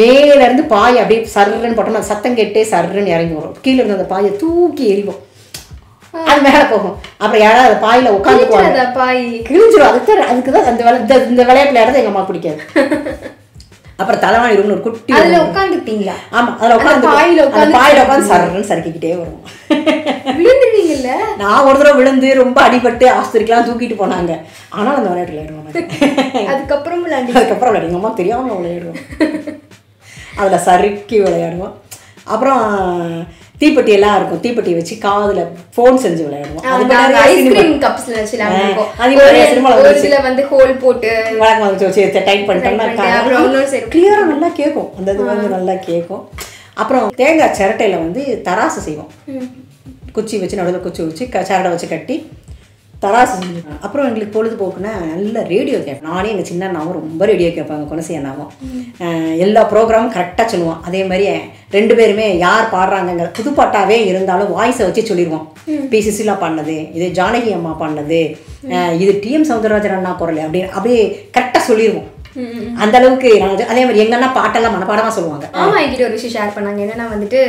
மேல 0.00 0.40
இருந்து 0.46 0.64
பாய் 0.72 1.00
அப்படியே 1.02 1.20
சர்ருன்னு 1.34 1.76
போட்டோம்னா 1.78 2.08
சத்தம் 2.10 2.38
கேட்டே 2.40 2.64
சர்ருன்னு 2.72 3.14
இறங்கி 3.16 3.36
வரும். 3.40 3.58
கீழே 3.66 3.78
இருந்து 3.80 3.98
அந்த 3.98 4.08
பாயை 4.14 4.32
தூக்கி 4.42 4.86
எறிவோம். 4.94 5.20
அது 6.30 6.40
மேலே 6.46 6.64
போகும். 6.72 6.96
அப்புறம் 7.22 7.44
யாராவது 7.44 7.68
அந்த 7.68 7.78
பாயில் 7.86 8.08
கிழிக்கிறதா 8.26 8.86
பாய். 8.98 9.22
கிழிஞ்சிரும். 9.50 9.90
அதுக்கு 9.90 10.18
அதுக்கு 10.32 10.52
தான் 10.56 10.68
அந்த 10.72 10.82
விளை 10.88 10.98
இந்த 11.04 11.14
இந்த 11.34 11.42
விளையாட்டு 11.50 11.72
விளையாடுறது 11.74 12.02
எங்கள் 12.02 12.14
அம்மா 12.14 12.26
பிடிக்காது. 12.30 12.60
அப்புறம் 14.02 14.22
தலைவாணி 14.24 14.58
ரூம்னு 14.58 14.76
ஒரு 14.76 14.84
குட்டி 14.86 15.12
அதுல 15.18 15.40
உட்காந்துட்டீங்களா 15.46 16.16
ஆமா 16.38 16.50
அதுல 16.60 16.76
உட்காந்து 16.78 17.08
பாயில 17.16 17.38
அந்த 17.38 17.48
உட்கார்ந்து 17.48 17.78
பாயில 17.78 18.04
உட்காந்து 18.04 18.30
சரன்னு 18.32 18.70
சறுக்கிக்கிட்டே 18.70 19.12
வரும் 19.20 19.40
விழுந்துருவீங்கல்ல? 20.38 21.10
நான் 21.40 21.64
ஒரு 21.68 21.76
தடவை 21.78 21.94
விழுந்து 21.98 22.28
ரொம்ப 22.40 22.58
அடிபட்டு 22.66 23.06
ஆஸ்பத்திரிக்கெல்லாம் 23.18 23.66
தூக்கிட்டு 23.68 23.96
போனாங்க. 24.02 24.32
ஆனாலும் 24.76 24.98
அந்த 25.00 25.10
விளையாட்டு 25.10 25.34
விளையாடுவோம் 25.34 26.48
அதுக்கப்புறம் 26.52 27.02
விளையாண்டு 27.04 27.36
அதுக்கப்புறம் 27.38 27.72
விளையாடுங்க 27.72 28.00
அம்மா 28.00 28.12
தெரியாம 28.20 28.54
விளையாடுவோம். 28.60 29.00
அதுல 30.40 30.58
சறுக்கி 30.68 31.18
விளையாடுவோம். 31.24 31.74
அப்புறம் 32.34 32.62
தீப்பெட்டி 33.62 33.86
எல்லாம் 33.86 34.16
இருக்கும். 34.16 34.42
தீப்பெட்டி 34.42 34.74
வச்சு 34.74 34.94
காதுல 34.94 35.40
ஃபோன் 35.76 35.98
செஞ்சு 36.04 36.22
விளையாடுவோம். 36.26 36.64
ஐஸ்கிரீம் 37.14 37.80
கப்ஸ்ல 37.80 38.12
வச்சு 38.12 38.36
ஒரு- 39.82 40.22
வந்து 40.22 40.42
ஹோல் 40.42 40.78
போட்டு 40.78 41.24
வழக்கம் 41.38 41.66
வந்து 41.66 41.84
வச்சு 41.84 42.22
டைட் 42.24 42.48
பண்ணிட்டோம்னா. 42.48 42.84
கிளியராக 43.88 44.24
நல்லா 44.24 44.48
கேட்கும் 44.54 44.90
அந்த 44.98 45.12
இது 45.12 45.24
வந்து 45.24 45.48
நல்லா 45.48 45.72
கேட்கும் 45.80 46.28
அப்புறம் 46.74 47.12
தேங்காய் 47.16 47.56
சிரட்டையில 47.58 47.90
வந்து 47.90 48.42
தராசு 48.44 48.80
செய்வோம். 48.80 49.10
குச்சி 50.12 50.38
வச்சு 50.38 50.56
நடுவில் 50.56 50.80
குச்சி 50.80 51.02
வச்சு 51.02 51.28
சரடை 51.32 51.68
வச்சு 51.68 51.88
கட்டி 51.88 52.30
தராசு 53.02 53.38
அப்புறம் 53.84 54.06
எங்களுக்கு 54.08 54.34
பொழுதுபோக்குன்னா 54.36 54.92
நல்ல 55.12 55.42
ரேடியோ 55.52 55.78
கேட்பேன் 55.86 56.08
நானே 56.10 56.30
எங்கள் 56.32 56.48
சின்ன 56.50 56.66
அண்ணாவும் 56.68 56.96
ரொம்ப 56.98 57.26
ரேடியோ 57.30 57.50
கேட்பாங்க 57.56 57.86
குணசி 57.92 58.12
அண்ணாவும். 58.18 58.50
எல்லா 59.44 59.62
ப்ரோக்ராமும் 59.72 60.14
கரெக்டாக 60.16 60.46
சொல்லுவோம் 60.52 60.80
அதே 60.88 61.02
மாதிரி 61.10 61.26
ரெண்டு 61.76 61.96
பேருமே 61.98 62.26
யார் 62.46 62.72
பாடுறாங்கங்கிற 62.76 63.28
புதுப்பாட்டாவே 63.38 63.98
இருந்தாலும் 64.12 64.54
வாய்ஸை 64.58 64.86
வச்சு 64.88 65.08
சொல்லிடுவோம் 65.10 65.46
பி. 65.92 66.00
சுசிலா 66.06 66.36
பாடினது 66.44 66.78
இது 66.96 67.08
ஜானகி 67.18 67.52
அம்மா 67.58 67.74
பாடினது 67.82 68.22
இது 69.02 69.12
டிஎம் 69.26 69.48
சௌந்தரராஜன் 69.50 69.98
அண்ணா 69.98 70.14
குரல் 70.22 70.42
அப்படின்னு 70.46 70.74
அப்படியே 70.76 71.02
கரெக்டாக 71.36 71.68
சொல்லிடுவோம் 71.70 72.08
அந்த 72.82 72.94
அளவுக்கு 72.98 73.30
அதே 73.72 73.82
மாதிரி 73.86 74.02
எங்க 74.02 74.14
அண்ணா 74.16 74.28
பாட்டெல்லாம் 74.36 74.74
மனப்பாடமாக 74.74 75.14
சொல்லுவாங்க. 75.16 75.46
ஆமா 75.62 75.74
என்கிட்ட 75.80 76.06
ஒரு 76.06 76.16
விஷயம் 76.16 76.34
ஷேர் 76.36 76.54
பண்ணாங்க. 76.54 76.80
என்னன்னா 76.84 77.06
வந்துட்டு 77.14 77.40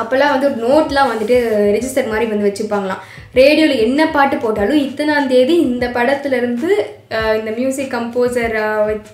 அப்பெல்லாம் 0.00 0.34
வந்து 0.34 0.48
நோட்லாம் 0.64 1.10
வந்துட்டு 1.12 1.36
ரெஜிஸ்டர் 1.76 2.10
மாதிரி 2.10 2.26
வந்து 2.32 2.48
வச்சுப்பாங்களாம். 2.48 3.02
ரேடியோவில் 3.34 3.82
என்ன 3.84 4.00
பாட்டு 4.10 4.36
போட்டாலும் 4.36 4.82
இத்தனாம் 4.82 5.30
தேதி 5.30 5.54
இந்த 5.64 5.86
படத்துல 5.94 6.36
இருந்து 6.36 6.68
ஆஹ், 7.16 7.34
இந்த 7.38 7.50
மியூசிக் 7.56 7.92
கம்போசர் 7.92 8.54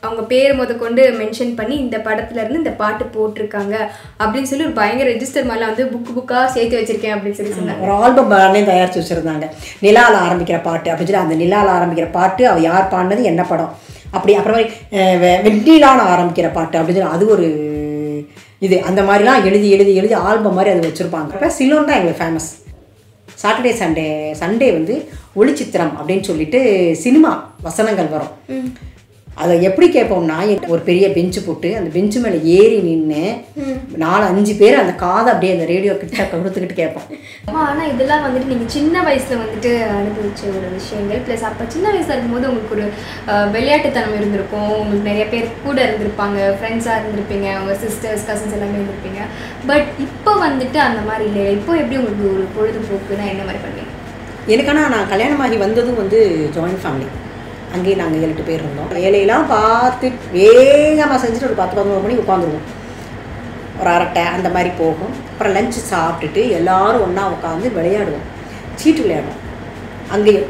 அவங்க 0.01 0.23
பேர் 0.29 0.53
முத 0.59 0.73
கொண்டு 0.77 1.03
மென்ஷன் 1.19 1.55
பண்ணி 1.55 1.77
இந்த 1.77 1.97
படத்துல 2.01 2.41
இருந்து 2.41 2.63
இந்த 2.63 2.75
பாட்டு 2.77 3.05
போட்டிருக்காங்க 3.15 3.75
அப்படின்னு 4.21 4.51
சொல்லி 4.51 4.67
ஒரு 4.67 4.79
பயங்கர 4.79 5.09
ரெஜிஸ்டர் 5.11 5.49
மாதிரிலாம் 5.49 5.73
வந்து 5.73 5.87
புக்கு 5.93 6.13
புக்காக 6.19 6.45
சேர்த்து 6.49 6.79
வச்சிருக்கேன் 6.79 7.15
அப்படின்னு 7.17 7.39
சொல்லி 7.41 7.55
சொன்னாங்க. 7.57 7.85
ஒரு 7.87 7.95
ஆல்பம் 8.01 8.31
பாடலே 8.33 8.63
தயாரித்து 8.65 9.03
வச்சுருந்தாங்க. 9.03 9.49
நிலால 9.83 10.15
ஆரம்பிக்கிற 10.25 10.61
பாட்டு 10.63 10.91
அப்படின்னு 10.91 11.11
சொல்லி 11.11 11.25
அந்த 11.25 11.39
நிலால 11.43 11.69
ஆரம்பிக்கிற 11.77 12.09
பாட்டு 12.13 12.45
அவ 12.49 12.61
யார் 12.67 12.93
பாடினது 12.93 13.31
என்ன 13.31 13.45
படம்? 13.47 13.73
அப்படி 14.13 14.33
அப்புறமே 14.37 14.65
வெண்ணிலான 15.45 15.99
ஆரம்பிக்கிற 16.13 16.49
பாட்டு 16.53 16.79
அப்படின்னு 16.79 17.01
சொல்லி 17.01 17.17
அது 17.17 17.27
ஒரு 17.35 17.49
இது. 18.63 18.77
அந்த 18.89 19.01
மாதிரிலாம் 19.03 19.45
எழுதி 19.45 19.69
எழுதி 19.71 19.93
எழுதி 19.97 20.15
ஆல்பம் 20.25 20.57
மாதிரி 20.57 20.73
அது 20.73 20.89
வச்சுருப்பாங்க. 20.89 21.31
அப்போ 21.35 21.51
சிலோன் 21.59 21.87
தான் 21.87 21.99
எங்களுக்கு 21.99 22.23
ஃபேமஸ் 22.23 22.49
சாட்டர்டே 23.43 23.73
சண்டே 23.83 24.07
சண்டே 24.43 24.69
வந்து 24.79 24.95
ஒளிச்சித்திரம் 25.37 25.93
அப்படின்னு 25.99 26.21
சொல்லிட்டு 26.21 26.61
சினிமா 26.97 27.55
வசனங்கள் 27.63 28.07
வரும். 28.07 28.33
அதை 29.43 29.55
எப்படி 29.69 29.87
கேட்போம்னா 29.95 30.37
ஒரு 30.73 30.81
பெரிய 30.89 31.07
பெஞ்சு 31.17 31.41
போட்டு 31.45 31.69
அந்த 31.79 31.89
பெஞ்சு 31.97 32.19
மேலே 32.25 32.39
ஏறி 32.57 32.79
நின்று 32.87 33.23
நாலு 34.03 34.25
அஞ்சு 34.31 34.55
பேர் 34.61 34.81
அந்த 34.81 34.93
காதை 35.03 35.29
அப்படியே 35.33 35.53
அந்த 35.57 35.67
ரேடியோ 35.73 35.93
கிட்ட 36.01 36.25
கொடுத்துக்கிட்டு 36.33 36.81
கேட்போம். 36.81 37.07
ஆமா, 37.49 37.61
ஆனா 37.71 37.83
இதெல்லாம் 37.93 38.25
வந்துட்டு 38.27 38.51
நீங்க 38.53 38.67
சின்ன 38.77 39.03
வயசுல 39.09 39.39
வந்துட்டு 39.43 39.73
அனுபவிச்ச 39.99 40.43
ஒரு 40.57 40.69
விஷயங்கள். 40.79 41.23
ப்ளஸ் 41.27 41.47
அப்ப 41.51 41.69
சின்ன 41.75 41.87
வயசுல 41.95 42.15
இருக்கும்போது 42.17 42.49
உங்களுக்கு 42.51 42.77
ஒரு 42.79 42.87
விளையாட்டுத்தனம் 43.57 44.19
இருந்திருக்கும். 44.19 44.75
உங்களுக்கு 44.83 45.11
நிறைய 45.11 45.27
பேர் 45.33 45.49
கூட 45.67 45.79
இருந்திருப்பாங்க. 45.87 46.39
ஃப்ரெண்ட்ஸா 46.59 46.97
இருந்திருப்பீங்க. 47.01 47.49
உங்க 47.63 47.77
சிஸ்டர்ஸ் 47.85 48.27
கசின்ஸ் 48.31 48.57
எல்லாமே 48.59 48.79
இருந்திருப்பீங்க. 48.81 49.23
பட் 49.71 49.89
இப்போ 50.07 50.35
வந்துட்டு 50.47 50.81
அந்த 50.89 51.01
மாதிரி 51.09 51.27
இல்லை 51.31 51.47
இப்போ 51.59 51.73
எப்படி 51.83 51.99
உங்களுக்கு 52.03 52.27
ஒரு 52.35 52.47
பொழுதுபோக்குனா 52.59 53.27
என்ன 53.33 53.43
மாதிரி 53.49 53.63
பண்ணுவீங்க? 53.65 53.97
எனக்கானா 54.55 54.85
நான் 54.95 55.11
கல்யாணமாகி 55.15 55.57
வந்ததும் 55.65 56.01
வந்து 56.03 56.21
ஜாயின்ட் 56.55 56.85
ஃபேமிலி 56.85 57.09
அங்கேயே 57.75 57.97
நாங்கள் 58.01 58.23
ஏழு 58.27 58.45
பேர் 58.49 58.63
இருந்தோம். 58.65 58.91
வேலையெல்லாம் 58.99 59.47
பார்த்து 59.55 60.07
வேகமாக 60.37 61.19
செஞ்சுட்டு 61.25 61.49
ஒரு 61.51 61.59
பத்து 61.61 61.77
பதினோரு 61.79 62.05
மணி 62.05 62.17
உட்காந்துருவோம். 62.23 62.69
ஒரு 63.81 63.91
அரட்டை 63.97 64.23
அந்த 64.37 64.49
மாதிரி 64.55 64.71
போகும். 64.81 65.13
அப்புறம் 65.31 65.55
லஞ்சு 65.57 65.81
சாப்பிட்டுட்டு 65.93 66.43
எல்லாரும் 66.59 67.05
ஒன்றா 67.07 67.25
உட்காந்து 67.35 67.69
விளையாடுவோம். 67.77 68.27
சீட்டு 68.81 69.03
விளையாடுவோம். 69.05 69.41
அங்கேயும் 70.17 70.49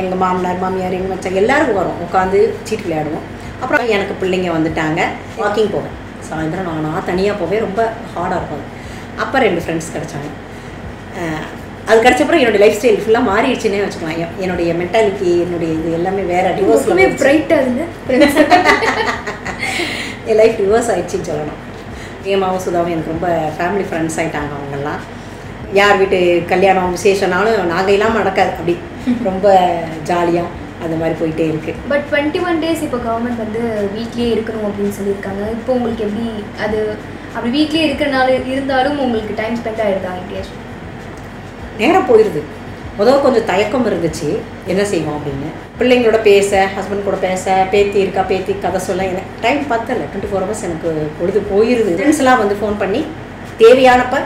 எங்கள் 0.00 0.20
மாமனார் 0.24 0.62
மாமியார் 0.64 0.96
எங்கள் 0.98 1.12
மச்சான் 1.12 1.40
எல்லாரும் 1.42 1.78
வரும் 1.78 2.02
உட்காந்து 2.06 2.40
சீட்டு 2.66 2.84
விளையாடுவோம். 2.86 3.26
அப்புறம் 3.62 3.90
எனக்கு 3.96 4.14
பிள்ளைங்க 4.20 4.48
வந்துட்டாங்க. 4.56 5.00
வாக்கிங் 5.42 5.72
போவேன். 5.74 5.94
சாயந்தரம் 6.28 6.68
நானாக 6.70 7.00
தனியாக 7.10 7.40
போவேன். 7.40 7.64
ரொம்ப 7.66 7.80
ஹார்டாக 8.14 8.38
இருக்கும். 8.40 8.64
அப்போ 9.22 9.36
ரெண்டு 9.46 9.62
ஃப்ரெண்ட்ஸ் 9.64 9.94
கிடச்சாங்க. 9.94 10.30
அது 11.86 12.02
கிடச்சப்பறம் 12.02 12.38
என்னுடைய 12.38 12.62
லைஃப் 12.64 12.78
ஸ்டைல் 12.78 13.00
ஃபுல்லாக 13.02 13.28
மாறிடுச்சுன்னே 13.28 13.80
வச்சுக்கலாம் 13.82 14.18
என்- 14.18 14.40
என்னுடைய 14.40 14.72
மென்டாலிட்டி 14.72 15.30
என்னுடைய 15.40 15.72
இது 15.72 15.92
எல்லாமே 15.92 16.22
வேற 16.24 16.46
எப்பவுமே 16.52 16.58
டிவோர்ஸில் 16.58 17.18
பிரைட்டா 17.18 17.56
இருந்து 17.60 17.84
என் 20.26 20.36
லைஃப் 20.36 20.60
ரிவர்ஸ் 20.60 20.90
ஆயிடுச்சுன்னு 20.92 21.28
சொல்லணும். 21.28 21.60
ஏமாவும் 22.24 22.62
சுதாவும் 22.64 22.90
எனக்கு 22.90 23.10
ரொம்ப 23.10 23.28
ஃபேமிலி 23.58 23.84
ஃப்ரெண்ட்ஸ் 23.88 24.18
ஆயிட்டாங்க 24.18 24.52
அவங்கெல்லாம். 24.56 25.02
யார் 25.72 25.96
வீட்டு 25.96 26.18
கல்யாணம் 26.48 26.96
விசேஷம்னாலும் 26.96 27.66
நாங்கள் 27.66 27.94
இல்லாமல் 27.94 28.18
நடக்காது. 28.18 28.50
அப்படி 28.50 28.74
ரொம்ப 29.24 29.46
ஜாலியாக 30.02 30.52
அந்த 30.84 30.96
மாதிரி 30.96 31.14
போயிட்டே 31.20 31.48
இருக்கு. 31.48 31.72
பட் 31.88 32.04
டுவெண்ட்டி 32.10 32.40
ஒன் 32.44 32.62
டேஸ் 32.62 32.82
இப்போ 32.82 32.98
கவர்மெண்ட் 32.98 33.42
வந்து 33.44 33.60
வீட்லயே 33.96 34.28
இருக்கணும் 34.34 34.66
அப்படின்னு 34.68 34.96
சொல்லியிருக்காங்க. 34.98 35.42
இப்போ 35.52 35.72
உங்களுக்கு 35.72 36.04
எப்படி 36.04 36.26
அது 36.58 36.78
அப்படி 37.34 37.50
வீட்லயே 37.56 37.84
இருக்கிறனால 37.86 38.28
இருந்தாலும் 38.46 38.98
உங்களுக்கு 38.98 39.34
டைம் 39.36 39.56
ஸ்பெண்ட் 39.56 39.82
ஆயிருதா 39.86 40.12
எப்படியாச்சும் 40.16 40.62
நேரம் 41.82 42.08
போயிடுது 42.10 42.42
முதல் 42.98 43.22
கொஞ்சம் 43.24 43.48
தயக்கம் 43.48 43.86
இருந்துச்சு. 43.88 44.28
என்ன 44.72 44.82
செய்வோம் 44.90 45.16
அப்படின்னு. 45.18 45.48
பிள்ளைங்களோட 45.78 46.18
பேச 46.28 46.50
ஹஸ்பண்ட் 46.76 47.06
கூட 47.08 47.16
பேச 47.24 47.44
பேத்தி 47.72 47.98
இருக்கா 48.04 48.22
பேத்தி 48.30 48.52
கதை 48.62 48.80
சொல்ல 48.86 49.08
எனக்கு 49.10 49.32
டைம் 49.42 49.62
பத்தல. 49.72 50.04
டுவெண்ட்டி 50.10 50.30
ஃபோர் 50.30 50.44
ஹவர்ஸ் 50.44 50.66
எனக்கு 50.68 50.90
பொழுது 51.18 51.40
போயிருது. 51.50 51.92
ஃப்ரெண்ட்ஸ்லாம் 51.98 52.42
வந்து 52.42 52.56
ஃபோன் 52.60 52.76
பண்ணி 52.82 53.00
தேவையானப்ப 53.62 54.16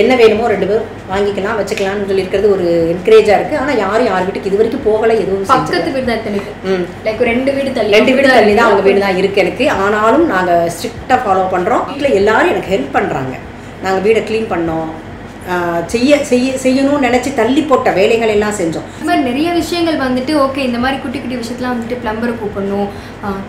என்ன 0.00 0.12
வேணுமோ 0.20 0.48
ரெண்டு 0.52 0.66
பேரும் 0.70 0.90
வாங்கிக்கலாம் 1.12 1.56
வச்சுக்கலாம்னு 1.60 2.08
சொல்லி 2.08 2.22
இருக்கிறது 2.24 2.48
ஒரு 2.56 2.66
என்கரேஜாக 2.92 3.36
இருக்குது 3.38 3.60
ஆனால் 3.62 3.80
யாரும் 3.82 4.08
யார் 4.08 4.26
வீட்டுக்கு 4.26 4.50
இது 4.50 4.60
வரைக்கும் 4.60 4.84
போகலை 4.88 5.14
எதுவும் 5.22 5.46
பக்கத்து 5.52 5.92
வீடு 5.94 6.06
தான் 6.10 6.36
ம். 6.72 6.84
லைக் 7.06 7.22
ரெண்டு 7.30 7.50
வீடு 7.56 7.70
தள்ளி. 7.78 7.94
ரெண்டு 7.96 8.12
வீடு 8.16 8.28
தள்ளி 8.36 8.54
தான் 8.58 8.68
அவங்க 8.68 8.84
வீடு 8.88 9.04
தான் 9.06 9.18
இருக்குது 9.20 9.42
எனக்கு. 9.44 9.66
ஆனாலும் 9.84 10.26
நாங்கள் 10.34 10.68
ஸ்ட்ரிக்டாக 10.74 11.18
ஃபாலோ 11.24 11.44
பண்ணுறோம் 11.54 11.84
வீட்டில் 11.90 12.16
எல்லாரும் 12.20 12.52
எனக்கு 12.54 12.72
ஹெல்ப் 12.74 12.96
பண்ணுறாங்க 12.98 13.34
நாங்கள் 13.84 14.04
வீடை 14.06 14.22
க்ளீன் 14.28 14.50
பண்ணோம். 14.54 14.90
செய்ய 15.92 16.18
செய்ய 16.30 16.48
செய்யணும்னு 16.62 17.06
நினச்சி 17.06 17.30
தள்ளி 17.38 17.62
போட்ட 17.68 17.90
வேலைகள் 17.98 18.32
எல்லாம் 18.34 18.56
செஞ்சோம். 18.58 18.86
இந்த 18.96 19.06
மாதிரி 19.08 19.24
நிறைய 19.28 19.48
விஷயங்கள் 19.60 19.96
வந்துட்டு 20.02 20.32
ஓகே 20.44 20.60
இந்த 20.68 20.78
மாதிரி 20.82 20.96
குட்டி 21.02 21.18
குட்டி 21.18 21.38
விஷயத்தெல்லாம் 21.40 21.74
வந்துட்டு 21.74 22.00
பிளம்பரை 22.02 22.34
கூப்பிடணும் 22.40 22.88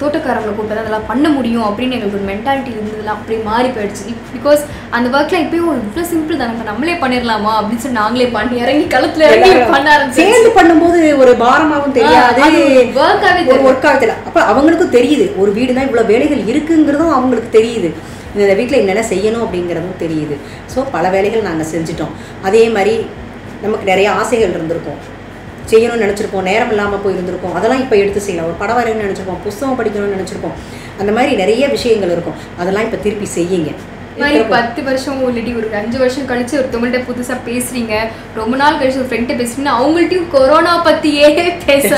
தோட்டக்காரங்களை 0.02 0.54
கூப்பிட்டு 0.54 0.84
அதெல்லாம் 0.84 1.08
பண்ண 1.10 1.30
முடியும் 1.38 1.66
அப்படின்னு 1.70 1.96
எங்களுக்கு 1.98 2.20
ஒரு 2.20 2.30
மென்டாலிட்டி 2.32 2.72
இருந்ததுலாம் 2.76 3.18
அப்படியே 3.18 3.40
மாறி 3.50 3.70
போயிடுச்சு. 3.76 4.16
பிகாஸ் 4.36 4.62
அந்த 4.98 5.08
ஒர்க்லாம் 5.18 5.46
இப்பயும் 5.46 5.82
இவ்வளோ 5.82 6.06
சிம்பிள் 6.14 6.42
தானே 6.44 6.70
நம்மளே 6.72 6.96
பண்ணிடலாமா 7.04 7.54
அப்படின்னு 7.60 7.84
சொல்லி 7.84 8.00
நாங்களே 8.02 8.30
பண்ணி 8.38 8.64
இறங்கி 8.66 8.88
களத்துல 8.96 9.28
இறங்கி 9.32 9.52
பண்ண 9.76 9.90
ஆரம்பிச்சு 9.96 10.22
சேர்ந்து 10.22 10.52
பண்ணும்போது 10.60 11.02
ஒரு 11.24 11.34
பாரமாகவும் 11.44 11.98
தெரியாது. 12.00 12.42
ஒர்க்காவே 13.04 13.44
ஒரு 13.56 13.62
ஒர்க் 13.72 13.90
ஆகுதுல 13.92 14.16
அப்போ 14.28 14.42
அவங்களுக்கும் 14.54 14.96
தெரியுது 14.98 15.28
ஒரு 15.44 15.54
வீடு 15.60 15.76
தான் 15.78 15.88
இவ்வளோ 15.90 16.06
வேலைகள் 16.14 16.48
இருக்குங்கிறதும் 16.54 17.16
அவங்களுக்கு 17.18 17.52
தெரியுது. 17.60 17.92
இந்த 18.36 18.54
வீட்டில் 18.60 18.80
என்னென்ன 18.82 19.04
செய்யணும் 19.14 19.44
அப்படிங்கிறதும் 19.46 20.02
தெரியுது. 20.04 20.36
ஸோ 20.74 20.80
பல 20.96 21.06
வேலைகள் 21.16 21.48
நாங்கள் 21.50 21.70
செஞ்சிட்டோம். 21.74 22.14
அதே 22.50 22.64
மாதிரி 22.76 22.94
நமக்கு 23.64 23.86
நிறைய 23.92 24.08
ஆசைகள் 24.20 24.54
இருந்திருக்கும். 24.58 25.00
செய்யணும்னு 25.72 26.04
நினச்சிருப்போம். 26.06 26.46
நேரம் 26.50 26.72
இல்லாமல் 26.74 27.02
போயிருந்திருக்கோம் 27.06 27.56
அதெல்லாம் 27.58 27.82
இப்போ 27.86 27.96
எடுத்து 28.04 28.22
செய்யலாம். 28.26 28.48
ஒரு 28.50 28.58
படம் 28.62 28.78
வரையணும்னு 28.78 29.08
நினச்சிருப்போம். 29.08 29.42
புஸ்தகம் 29.48 29.80
படிக்கணும்னு 29.80 30.18
நினச்சிருப்போம். 30.18 30.56
அந்த 31.02 31.12
மாதிரி 31.18 31.34
நிறைய 31.42 31.64
விஷயங்கள் 31.76 32.14
இருக்கும். 32.16 32.38
அதெல்லாம் 32.62 32.86
இப்போ 32.88 33.00
திருப்பி 33.06 33.28
செய்யுங்க. 33.38 33.72
மாதிரி 34.22 34.40
பத்து 34.56 34.80
வருஷம் 34.88 35.20
இல்லாட்டி 35.28 35.52
ஒரு 35.60 35.68
அஞ்சு 35.82 35.98
வருஷம் 36.02 36.28
கழிச்சு 36.32 36.56
ஒருத்தவங்கள்ட்ட 36.60 37.02
புதுசா 37.10 37.36
பேசுறீங்க. 37.50 37.94
ரொம்ப 38.40 38.54
நாள் 38.62 38.80
கழிச்சு 38.80 39.02
ஒரு 39.04 39.10
ஃப்ரெண்ட்டை 39.12 39.36
பேசுறீங்கன்னா 39.42 39.76
அவங்கள்ட்டயும் 39.82 40.32
கொரோனா 40.36 40.74
பத்தியே 40.88 41.30
பேச 41.68 41.92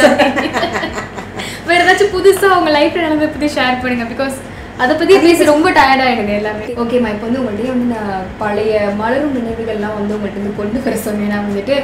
வேற 1.68 1.80
ஏதாச்சும் 1.84 2.14
புதுசா 2.16 2.48
உங்க 2.60 2.72
லைஃப்ல 2.78 3.06
நடந்த 3.06 3.28
பத்தி 3.34 3.50
ஷேர் 3.58 3.82
பண்ணுங்க. 3.84 4.06
பிகாஸ் 4.14 4.36
அதை 4.82 4.94
பத்தி 5.00 5.16
பேசி 5.24 5.44
ரொம்ப 5.50 5.68
டயர்ட் 5.78 6.04
ஆயிடுங்க 6.04 6.34
எல்லாமே. 6.40 6.66
ஓகேம்மா 6.84 7.10
இப்போ 7.14 7.26
வந்து 7.28 7.40
உங்கள்கிட்ட 7.42 7.74
வந்து 7.74 7.88
நான் 7.96 8.28
பழைய 8.42 8.80
மலரும் 9.02 9.36
நினைவுகள்லாம் 9.38 9.98
வந்து 9.98 10.16
உங்கள்கிட்ட 10.16 10.42
வந்து 10.42 10.60
கொண்டு 10.60 10.80
வர 10.86 10.96
சொன்னேன். 11.06 11.32
நான் 11.34 11.48
வந்துட்டு 11.50 11.76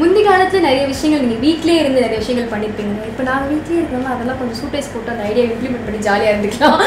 முந்தி 0.00 0.20
காலத்துல 0.28 0.62
நிறைய 0.68 0.84
விஷயங்கள் 0.92 1.22
நீங்க 1.24 1.38
வீட்லயே 1.46 1.80
இருந்து 1.82 2.04
நிறைய 2.04 2.18
விஷயங்கள் 2.22 2.52
பண்ணிருப்பீங்க. 2.52 2.94
இப்போ 3.10 3.24
நாங்கள் 3.30 3.50
வீட்லயே 3.52 3.80
இருக்கோம்னா 3.80 4.14
அதெல்லாம் 4.14 4.38
கொஞ்சம் 4.40 4.60
சூட்டைஸ் 4.60 4.92
போட்டு 4.92 5.12
அந்த 5.14 5.24
ஐடியா 5.30 5.46
இம்ப்ளிமெண்ட் 5.50 5.86
பண்ணி 5.88 6.00
ஜாலியா 6.08 6.32
இருந்துக்கலாம். 6.32 6.78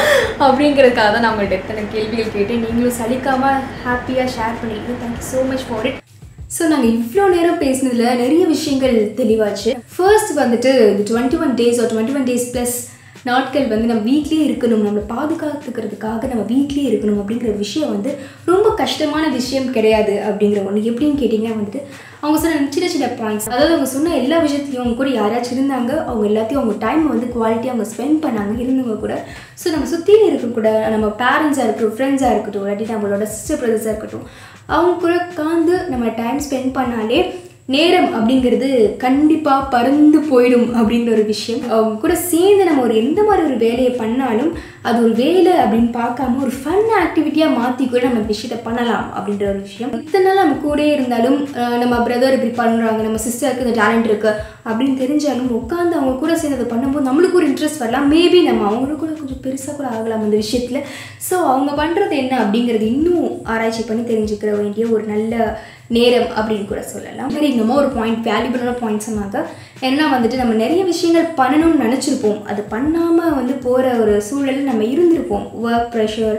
அப்படிங்கிறதுக்காக 0.46 1.08
தான் 1.08 1.24
நான் 1.24 1.32
உங்கள்கிட்ட 1.34 1.60
எத்தனை 1.62 1.84
கேள்விகள் 1.96 2.34
கேட்டேன். 2.36 2.62
நீங்களும் 2.66 2.98
சலிக்காம 3.00 3.52
ஹாப்பியா 3.88 4.26
ஷேர் 4.36 4.60
பண்ணிருக்கீங்க 4.62 4.98
thank you 5.04 5.26
so 5.32 5.44
much 5.50 5.66
for 5.68 5.86
it 5.90 6.00
so 6.56 6.62
நாங்கள் 6.72 6.92
இவ்வளோ 6.96 7.26
நேரம் 7.34 7.60
பேசினதுல 7.62 8.08
நிறைய 8.22 8.42
விஷயங்கள் 8.54 8.96
தெளிவாச்சு. 9.20 9.70
ஃபர்ஸ்ட் 9.94 10.32
வந்துட்டு 10.40 10.72
இந்த 10.90 11.04
டுவெண்ட்டி 11.10 11.38
ஒன் 11.44 11.54
டேஸ் 11.60 11.80
ஒரு 11.82 11.90
டுவெண்ட்டி 11.94 12.16
ஒன் 12.18 12.26
டேஸ் 12.30 12.48
ப்ளஸ் 12.54 12.74
நாட்கள் 13.22 13.66
வந்து 13.66 13.86
நம்ம 13.86 14.10
வீட்லேயே 14.10 14.44
இருக்கணும் 14.48 14.84
நம்மளை 14.86 15.02
பாதுகாத்துக்கிறதுக்காக 15.08 16.28
நம்ம 16.28 16.44
வீட்லேயே 16.48 16.86
இருக்கணும் 16.92 17.20
அப்படிங்கிற 17.22 17.56
விஷயம் 17.56 17.90
வந்து 17.90 18.18
ரொம்ப 18.44 18.74
கஷ்டமான 18.74 19.28
விஷயம் 19.28 19.70
கிடையாது 19.70 20.22
அப்படிங்கிற 20.28 20.66
ஒன்று 20.66 20.90
எப்படின்னு 20.90 21.20
கேட்டிங்கன்னா 21.20 21.56
வந்துட்டு 21.58 21.82
அவங்க 22.20 22.40
சொன்ன 22.40 22.66
சின்ன 22.70 22.88
சின்ன 22.88 23.06
பாயிண்ட்ஸ் 23.06 23.48
அதாவது 23.48 23.72
அவங்க 23.72 23.86
சொன்ன 23.86 24.16
எல்லா 24.16 24.38
விஷயத்தையும் 24.38 24.82
அவங்க 24.82 24.96
கூட 24.96 25.10
யாராச்சும் 25.10 25.58
இருந்தாங்க 25.58 26.04
அவங்க 26.04 26.26
எல்லாத்தையும் 26.28 26.60
அவங்க 26.62 26.74
டைம் 26.78 27.08
வந்து 27.08 27.26
குவாலிட்டி 27.26 27.66
அவங்க 27.66 27.86
ஸ்பெண்ட் 27.96 28.22
பண்ணாங்க 28.22 28.52
இருந்தவங்க 28.58 28.98
கூட. 28.98 29.24
ஸோ 29.64 29.70
நம்ம 29.70 29.86
சுற்றியும் 29.86 30.28
இருக்கக்கூட 30.30 30.50
கூட 30.52 30.88
நம்ம 30.88 31.06
பேரண்ட்ஸாக 31.06 31.64
இருக்கட்டும் 31.64 31.96
ஃப்ரெண்ட்ஸாக 31.96 32.30
இருக்கட்டும் 32.30 32.66
இல்லாட்டி 32.66 32.88
நம்மளோட 32.92 33.22
சிஸ்டர் 33.22 33.58
பிரதர்ஸாக 33.58 33.92
இருக்கட்டும் 33.92 34.26
அவங்க 34.66 35.00
கூட 35.00 35.14
உட்காந்து 35.16 35.88
நம்ம 35.88 36.08
டைம் 36.08 36.40
ஸ்பெண்ட் 36.50 36.76
பண்ணாலே 36.76 37.34
நேரம் 37.74 38.10
அப்படிங்கிறது 38.16 38.68
கண்டிப்பாக 39.04 39.68
பறந்து 39.74 40.18
போயிடும் 40.30 40.68
அப்படின்ற 40.78 41.10
ஒரு 41.16 41.24
விஷயம். 41.32 41.62
அவங்க 41.76 42.00
கூட 42.04 42.14
சேர்ந்து 42.30 42.68
நம்ம 42.68 42.84
ஒரு 42.88 42.94
எந்த 43.02 43.20
மாதிரி 43.28 43.46
ஒரு 43.50 43.58
வேலையை 43.66 43.92
பண்ணாலும் 44.02 44.52
அது 44.88 44.98
ஒரு 45.06 45.12
வேலை 45.22 45.52
அப்படின்னு 45.62 45.90
பார்க்காம 45.98 46.40
ஒரு 46.44 46.52
ஃபன் 46.60 46.88
ஆக்டிவிட்டியாக 47.00 47.56
மாற்றி 47.58 47.84
கூட 47.92 48.02
நம்ம 48.06 48.22
விஷயத்த 48.30 48.56
பண்ணலாம் 48.64 49.04
அப்படின்ற 49.16 49.44
ஒரு 49.52 49.60
விஷயம். 49.66 49.92
இத்தனை 50.00 50.24
நாள் 50.26 50.40
நம்ம 50.42 50.56
கூடயே 50.64 50.92
இருந்தாலும் 50.96 51.38
நம்ம 51.82 51.94
பிரதர் 52.06 52.36
இப்படி 52.38 52.52
பண்ணுறாங்க 52.62 53.00
நம்ம 53.06 53.20
சிஸ்டருக்கு 53.26 53.66
இந்த 53.66 53.76
டேலண்ட் 53.80 54.08
இருக்குது 54.10 54.38
அப்படின்னு 54.68 54.96
தெரிஞ்சாலும் 55.02 55.52
உட்காந்து 55.60 55.98
அவங்க 55.98 56.14
கூட 56.22 56.32
சேர்ந்து 56.40 56.58
அதை 56.58 56.68
பண்ணும்போது 56.72 57.08
நம்மளுக்கு 57.10 57.38
ஒரு 57.40 57.48
இன்ட்ரெஸ்ட் 57.50 57.82
வரலாம். 57.84 58.08
மேபி 58.14 58.40
நம்ம 58.48 58.66
அவங்களுக்கு 58.70 59.02
கூட 59.04 59.12
கொஞ்சம் 59.20 59.42
பெருசாக 59.46 59.76
கூட 59.78 59.88
ஆகலாம் 59.94 60.24
அந்த 60.26 60.38
விஷயத்தில். 60.44 60.80
ஸோ 61.28 61.34
அவங்க 61.52 61.70
பண்ணுறது 61.82 62.16
என்ன 62.22 62.34
அப்படிங்கிறது 62.44 62.86
இன்னும் 62.94 63.28
ஆராய்ச்சி 63.54 63.84
பண்ணி 63.90 64.04
தெரிஞ்சுக்கிற 64.12 64.50
வேண்டிய 64.60 64.86
ஒரு 64.96 65.04
நல்ல 65.12 65.34
நேரம் 65.86 66.28
அப்படின்னு 66.36 66.66
கூட 66.66 66.82
சொல்லலாம். 66.82 67.28
மாதிரி 67.28 67.48
இன்னமும் 67.50 67.76
ஒரு 67.76 67.88
பாயிண்ட் 67.88 68.26
வேல்யூபிளான 68.26 68.76
பாயிண்ட் 68.80 69.02
சொன்னாங்க 69.10 69.38
ஏன்னா 69.80 70.04
வந்துட்டு 70.14 70.36
நம்ம 70.36 70.54
நிறைய 70.54 70.84
விஷயங்கள் 70.84 71.46
பண்ணணும்னு 71.46 71.84
நினச்சிருப்போம். 71.84 72.44
அது 72.44 72.62
பண்ணாமல் 72.62 73.34
வந்து 73.34 73.52
போகிற 73.52 73.94
ஒரு 73.94 74.22
சூழலில் 74.22 74.70
நம்ம 74.70 74.82
இருந்திருப்போம். 74.82 75.46
ஒர்க் 75.64 75.92
ப்ரெஷர் 75.94 76.38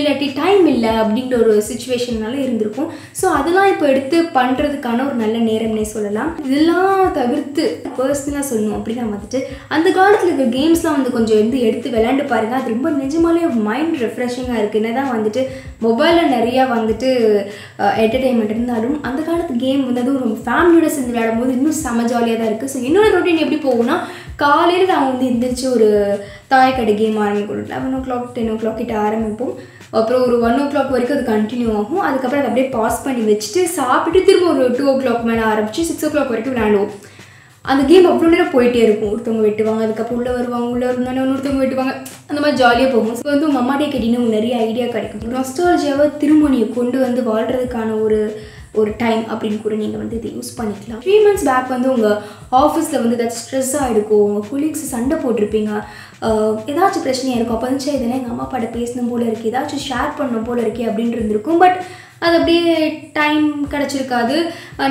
இல்லாட்டி 0.00 0.28
டைம் 0.40 0.66
இல்லை 0.74 0.92
அப்படிங்கிற 1.00 1.38
ஒரு 1.44 1.54
சுச்சுவேஷன்னால 1.68 2.34
இருந்திருக்கும். 2.44 2.88
ஸோ 3.20 3.26
அதெல்லாம் 3.38 3.70
இப்போ 3.72 3.86
எடுத்து 3.92 4.18
பண்ணுறதுக்கான 4.38 5.04
ஒரு 5.08 5.16
நல்ல 5.22 5.36
நேரம்னே 5.50 5.86
சொல்லலாம். 5.94 6.30
இதெல்லாம் 6.48 7.00
தவிர்த்து 7.18 7.64
பர்சனலாக 7.98 8.44
சொல்லணும் 8.50 8.76
அப்படின்னா 8.78 9.06
வந்துட்டு 9.08 9.40
அந்த 9.74 9.88
காலத்தில் 9.98 10.28
இருக்கிற 10.30 10.48
கேம்ஸ்லாம் 10.58 10.98
வந்து 10.98 11.14
கொஞ்சம் 11.16 11.40
வந்து 11.42 11.58
எடுத்து 11.68 11.88
விளையாண்டு 11.94 12.24
பாருங்கள் 12.32 12.60
அது 12.60 12.74
ரொம்ப 12.74 12.90
நிஜமாலே 13.02 13.50
மைண்ட் 13.68 13.96
ரெஃப்ரெஷிங்காக 14.04 14.60
இருக்குது 14.60 14.82
என்ன 14.82 14.94
தான் 14.98 15.12
வந்துட்டு 15.14 15.42
மொபைலில் 15.86 16.32
நிறையா 16.36 16.62
வந்துட்டு 16.74 17.08
என்டர்டெயின்மெண்ட் 18.02 18.54
இருந்தாலும் 18.54 18.96
அந்த 19.08 19.20
காலத்து 19.22 19.62
கேம் 19.64 19.86
வந்து 19.86 20.02
அதுவும் 20.02 20.24
ரொம்ப 20.24 20.38
ஃபேமிலியோட 20.46 20.88
சேர்ந்து 20.92 21.12
விளையாடும் 21.12 21.40
போது 21.42 21.56
இன்னும் 21.58 21.80
செம 21.82 22.04
ஜாலியாக 22.12 22.38
தான் 22.38 22.50
இருக்குது 22.50 22.72
ஸோ 22.74 22.80
என்னோட 22.88 23.08
ரொட்டீன் 23.16 23.42
எப்படி 23.44 23.60
போகும்னா 23.66 23.96
காலையில் 24.42 24.90
நான் 24.92 25.08
வந்து 25.08 25.26
எந்திரிச்சு 25.30 25.66
ஒரு 25.74 25.88
தாயக்கடை 26.54 26.96
கேம் 27.02 27.22
ஆரம்பிக்கணும் 27.26 27.70
லெவன் 27.74 27.96
ஓ 27.98 28.02
கிளாக் 28.08 28.34
டென் 28.36 28.52
ஓ 28.54 28.58
கிளாக் 28.62 28.82
கிட்ட 28.82 28.96
ஆரம்பிப்போம். 29.06 29.54
அப்புறம் 29.98 30.22
ஒரு 30.26 30.36
ஒன் 30.46 30.60
ஓ 30.62 30.64
கிளாக் 30.70 30.94
வரைக்கும் 30.94 31.16
அது 31.16 31.32
கண்டினியூ 31.32 31.70
ஆகும். 31.80 32.04
அதுக்கப்புறம் 32.06 32.40
அதை 32.40 32.48
அப்படியே 32.50 32.68
பாஸ் 32.76 33.02
பண்ணி 33.06 33.22
வச்சுட்டு 33.30 33.60
சாப்பிட்டு 33.78 34.20
திரும்ப 34.28 34.46
ஒரு 34.54 34.64
டூ 34.78 34.86
ஓ 34.92 34.94
கிளாக் 35.02 35.26
மேலே 35.28 35.42
ஆரம்பித்து 35.50 35.88
சிக்ஸ் 35.90 36.06
ஓ 36.06 36.10
கிளாக் 36.14 36.32
வரைக்கும் 36.32 36.54
விளையாடுவோம். 36.54 36.94
அந்த 37.72 37.82
கேம் 37.90 38.08
அவ்வளோ 38.08 38.30
நேரம் 38.32 38.54
போயிட்டே 38.54 38.80
இருக்கும். 38.86 39.10
ஒருத்தவங்க 39.12 39.44
வெட்டுவாங்க 39.46 39.84
அதுக்கப்புறம் 39.84 40.18
உள்ளே 40.20 40.32
வருவாங்க 40.38 40.66
உள்ளே 40.72 40.86
இருந்தாலும் 40.92 41.22
இன்னொருத்தவங்க 41.24 41.62
வெட்டுவாங்க. 41.64 41.94
அந்த 42.30 42.38
மாதிரி 42.40 42.58
ஜாலியாக 42.62 42.90
போகும். 42.94 43.14
ஸோ 43.20 43.28
வந்து 43.32 43.46
உங்கள் 43.48 43.62
அம்மாட்டே 43.62 43.86
கேட்டிங்கன்னா 43.92 44.20
உங்களுக்கு 44.22 44.38
நிறைய 44.38 44.56
ஐடியா 44.66 44.86
கிடைக்கும். 44.96 45.22
நொஸ்டாலஜியாவை 45.36 46.06
திருமணியை 46.22 46.66
கொண்டு 46.78 46.98
வந்து 47.04 47.22
வாழ்கிறதுக்கான 47.30 47.96
ஒரு 48.06 48.18
ஒரு 48.80 48.90
டைம் 49.02 49.24
அப்படின்னு 49.32 49.58
கூட 49.64 49.74
நீங்கள் 49.82 50.02
வந்து 50.02 50.18
இதை 50.20 50.30
யூஸ் 50.36 50.52
பண்ணிக்கலாம். 50.60 51.02
த்ரீ 51.04 51.16
மந்த்ஸ் 51.24 51.46
பேக் 51.50 51.74
வந்து 51.74 51.88
உங்கள் 51.94 52.16
ஆஃபீஸில் 52.62 53.02
வந்து 53.02 53.18
ஏதாச்சும் 53.18 53.42
ஸ்ட்ரெஸ்ஸாக 53.44 53.92
இருக்கும் 53.94 54.24
உங்கள் 54.28 54.46
கொலீக்ஸ் 54.52 54.86
சண்டை 54.94 55.18
போட்டிருப்பீங்க 55.24 55.72
ஏதாச்சும் 56.72 57.04
பிரச்சனையாக 57.06 57.38
இருக்கும் 57.38 57.58
அப்போ 57.58 57.68
வந்து 57.68 57.92
இதெல்லாம் 57.98 58.20
எங்கள் 58.20 58.34
அம்மா 58.34 58.46
அப்பாட்ட 58.46 58.70
பேசணும் 58.78 59.12
போல 59.12 59.24
இருக்குது 59.28 59.52
ஏதாச்சும் 59.52 59.84
ஷேர் 59.90 60.16
பண்ணணும் 60.18 60.48
போல 60.48 60.58
இருக்கே 60.64 60.88
அப்படின்னு 60.90 61.16
இருந்திருக்கும். 61.18 61.62
பட் 61.64 61.78
அது 62.26 62.36
அப்படியே 62.38 62.74
டைம் 63.16 63.46
கிடச்சிருக்காது. 63.72 64.36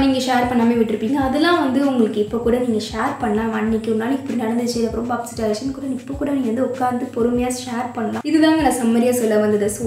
நீங்கள் 0.01 0.23
ஷேர் 0.25 0.49
பண்ணாமல் 0.49 0.79
விட்டுருப்பீங்க. 0.79 1.17
அதெல்லாம் 1.27 1.61
வந்து 1.63 1.79
உங்களுக்கு 1.91 2.19
இப்போ 2.25 2.37
கூட 2.45 2.55
நீங்கள் 2.65 2.85
ஷேர் 2.89 3.13
பண்ணலாம். 3.21 3.53
அன்னைக்கு 3.59 3.89
ஒரு 3.93 3.99
நாளைக்கு 4.01 4.23
இப்படி 4.23 4.41
நடந்துச்சு 4.43 4.77
அது 4.81 4.99
ரொம்ப 5.01 5.13
அப்செட் 5.15 5.41
ஆகிடுச்சுன்னு 5.43 5.75
கூட 5.77 5.87
இப்போ 5.99 6.15
கூட 6.19 6.29
நீங்கள் 6.35 6.51
வந்து 6.51 6.67
உட்காந்து 6.69 7.07
பொறுமையாக 7.15 7.55
ஷேர் 7.63 7.87
பண்ணலாம். 7.97 8.25
இதுதாங்க 8.31 8.61
நான் 8.67 8.79
சம்மரியாக 8.81 9.17
சொல்ல 9.21 9.39
வந்தது. 9.45 9.69
So 9.77 9.85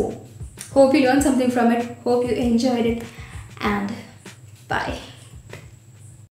hope 0.77 0.97
you 0.97 1.03
learn 1.07 1.25
something 1.29 1.53
from 1.55 1.71
it 1.77 1.87
hope 2.09 2.25
you 2.29 2.35
enjoyed 2.47 2.89
it 2.93 3.05
and 3.61 3.93
bye 4.67 4.99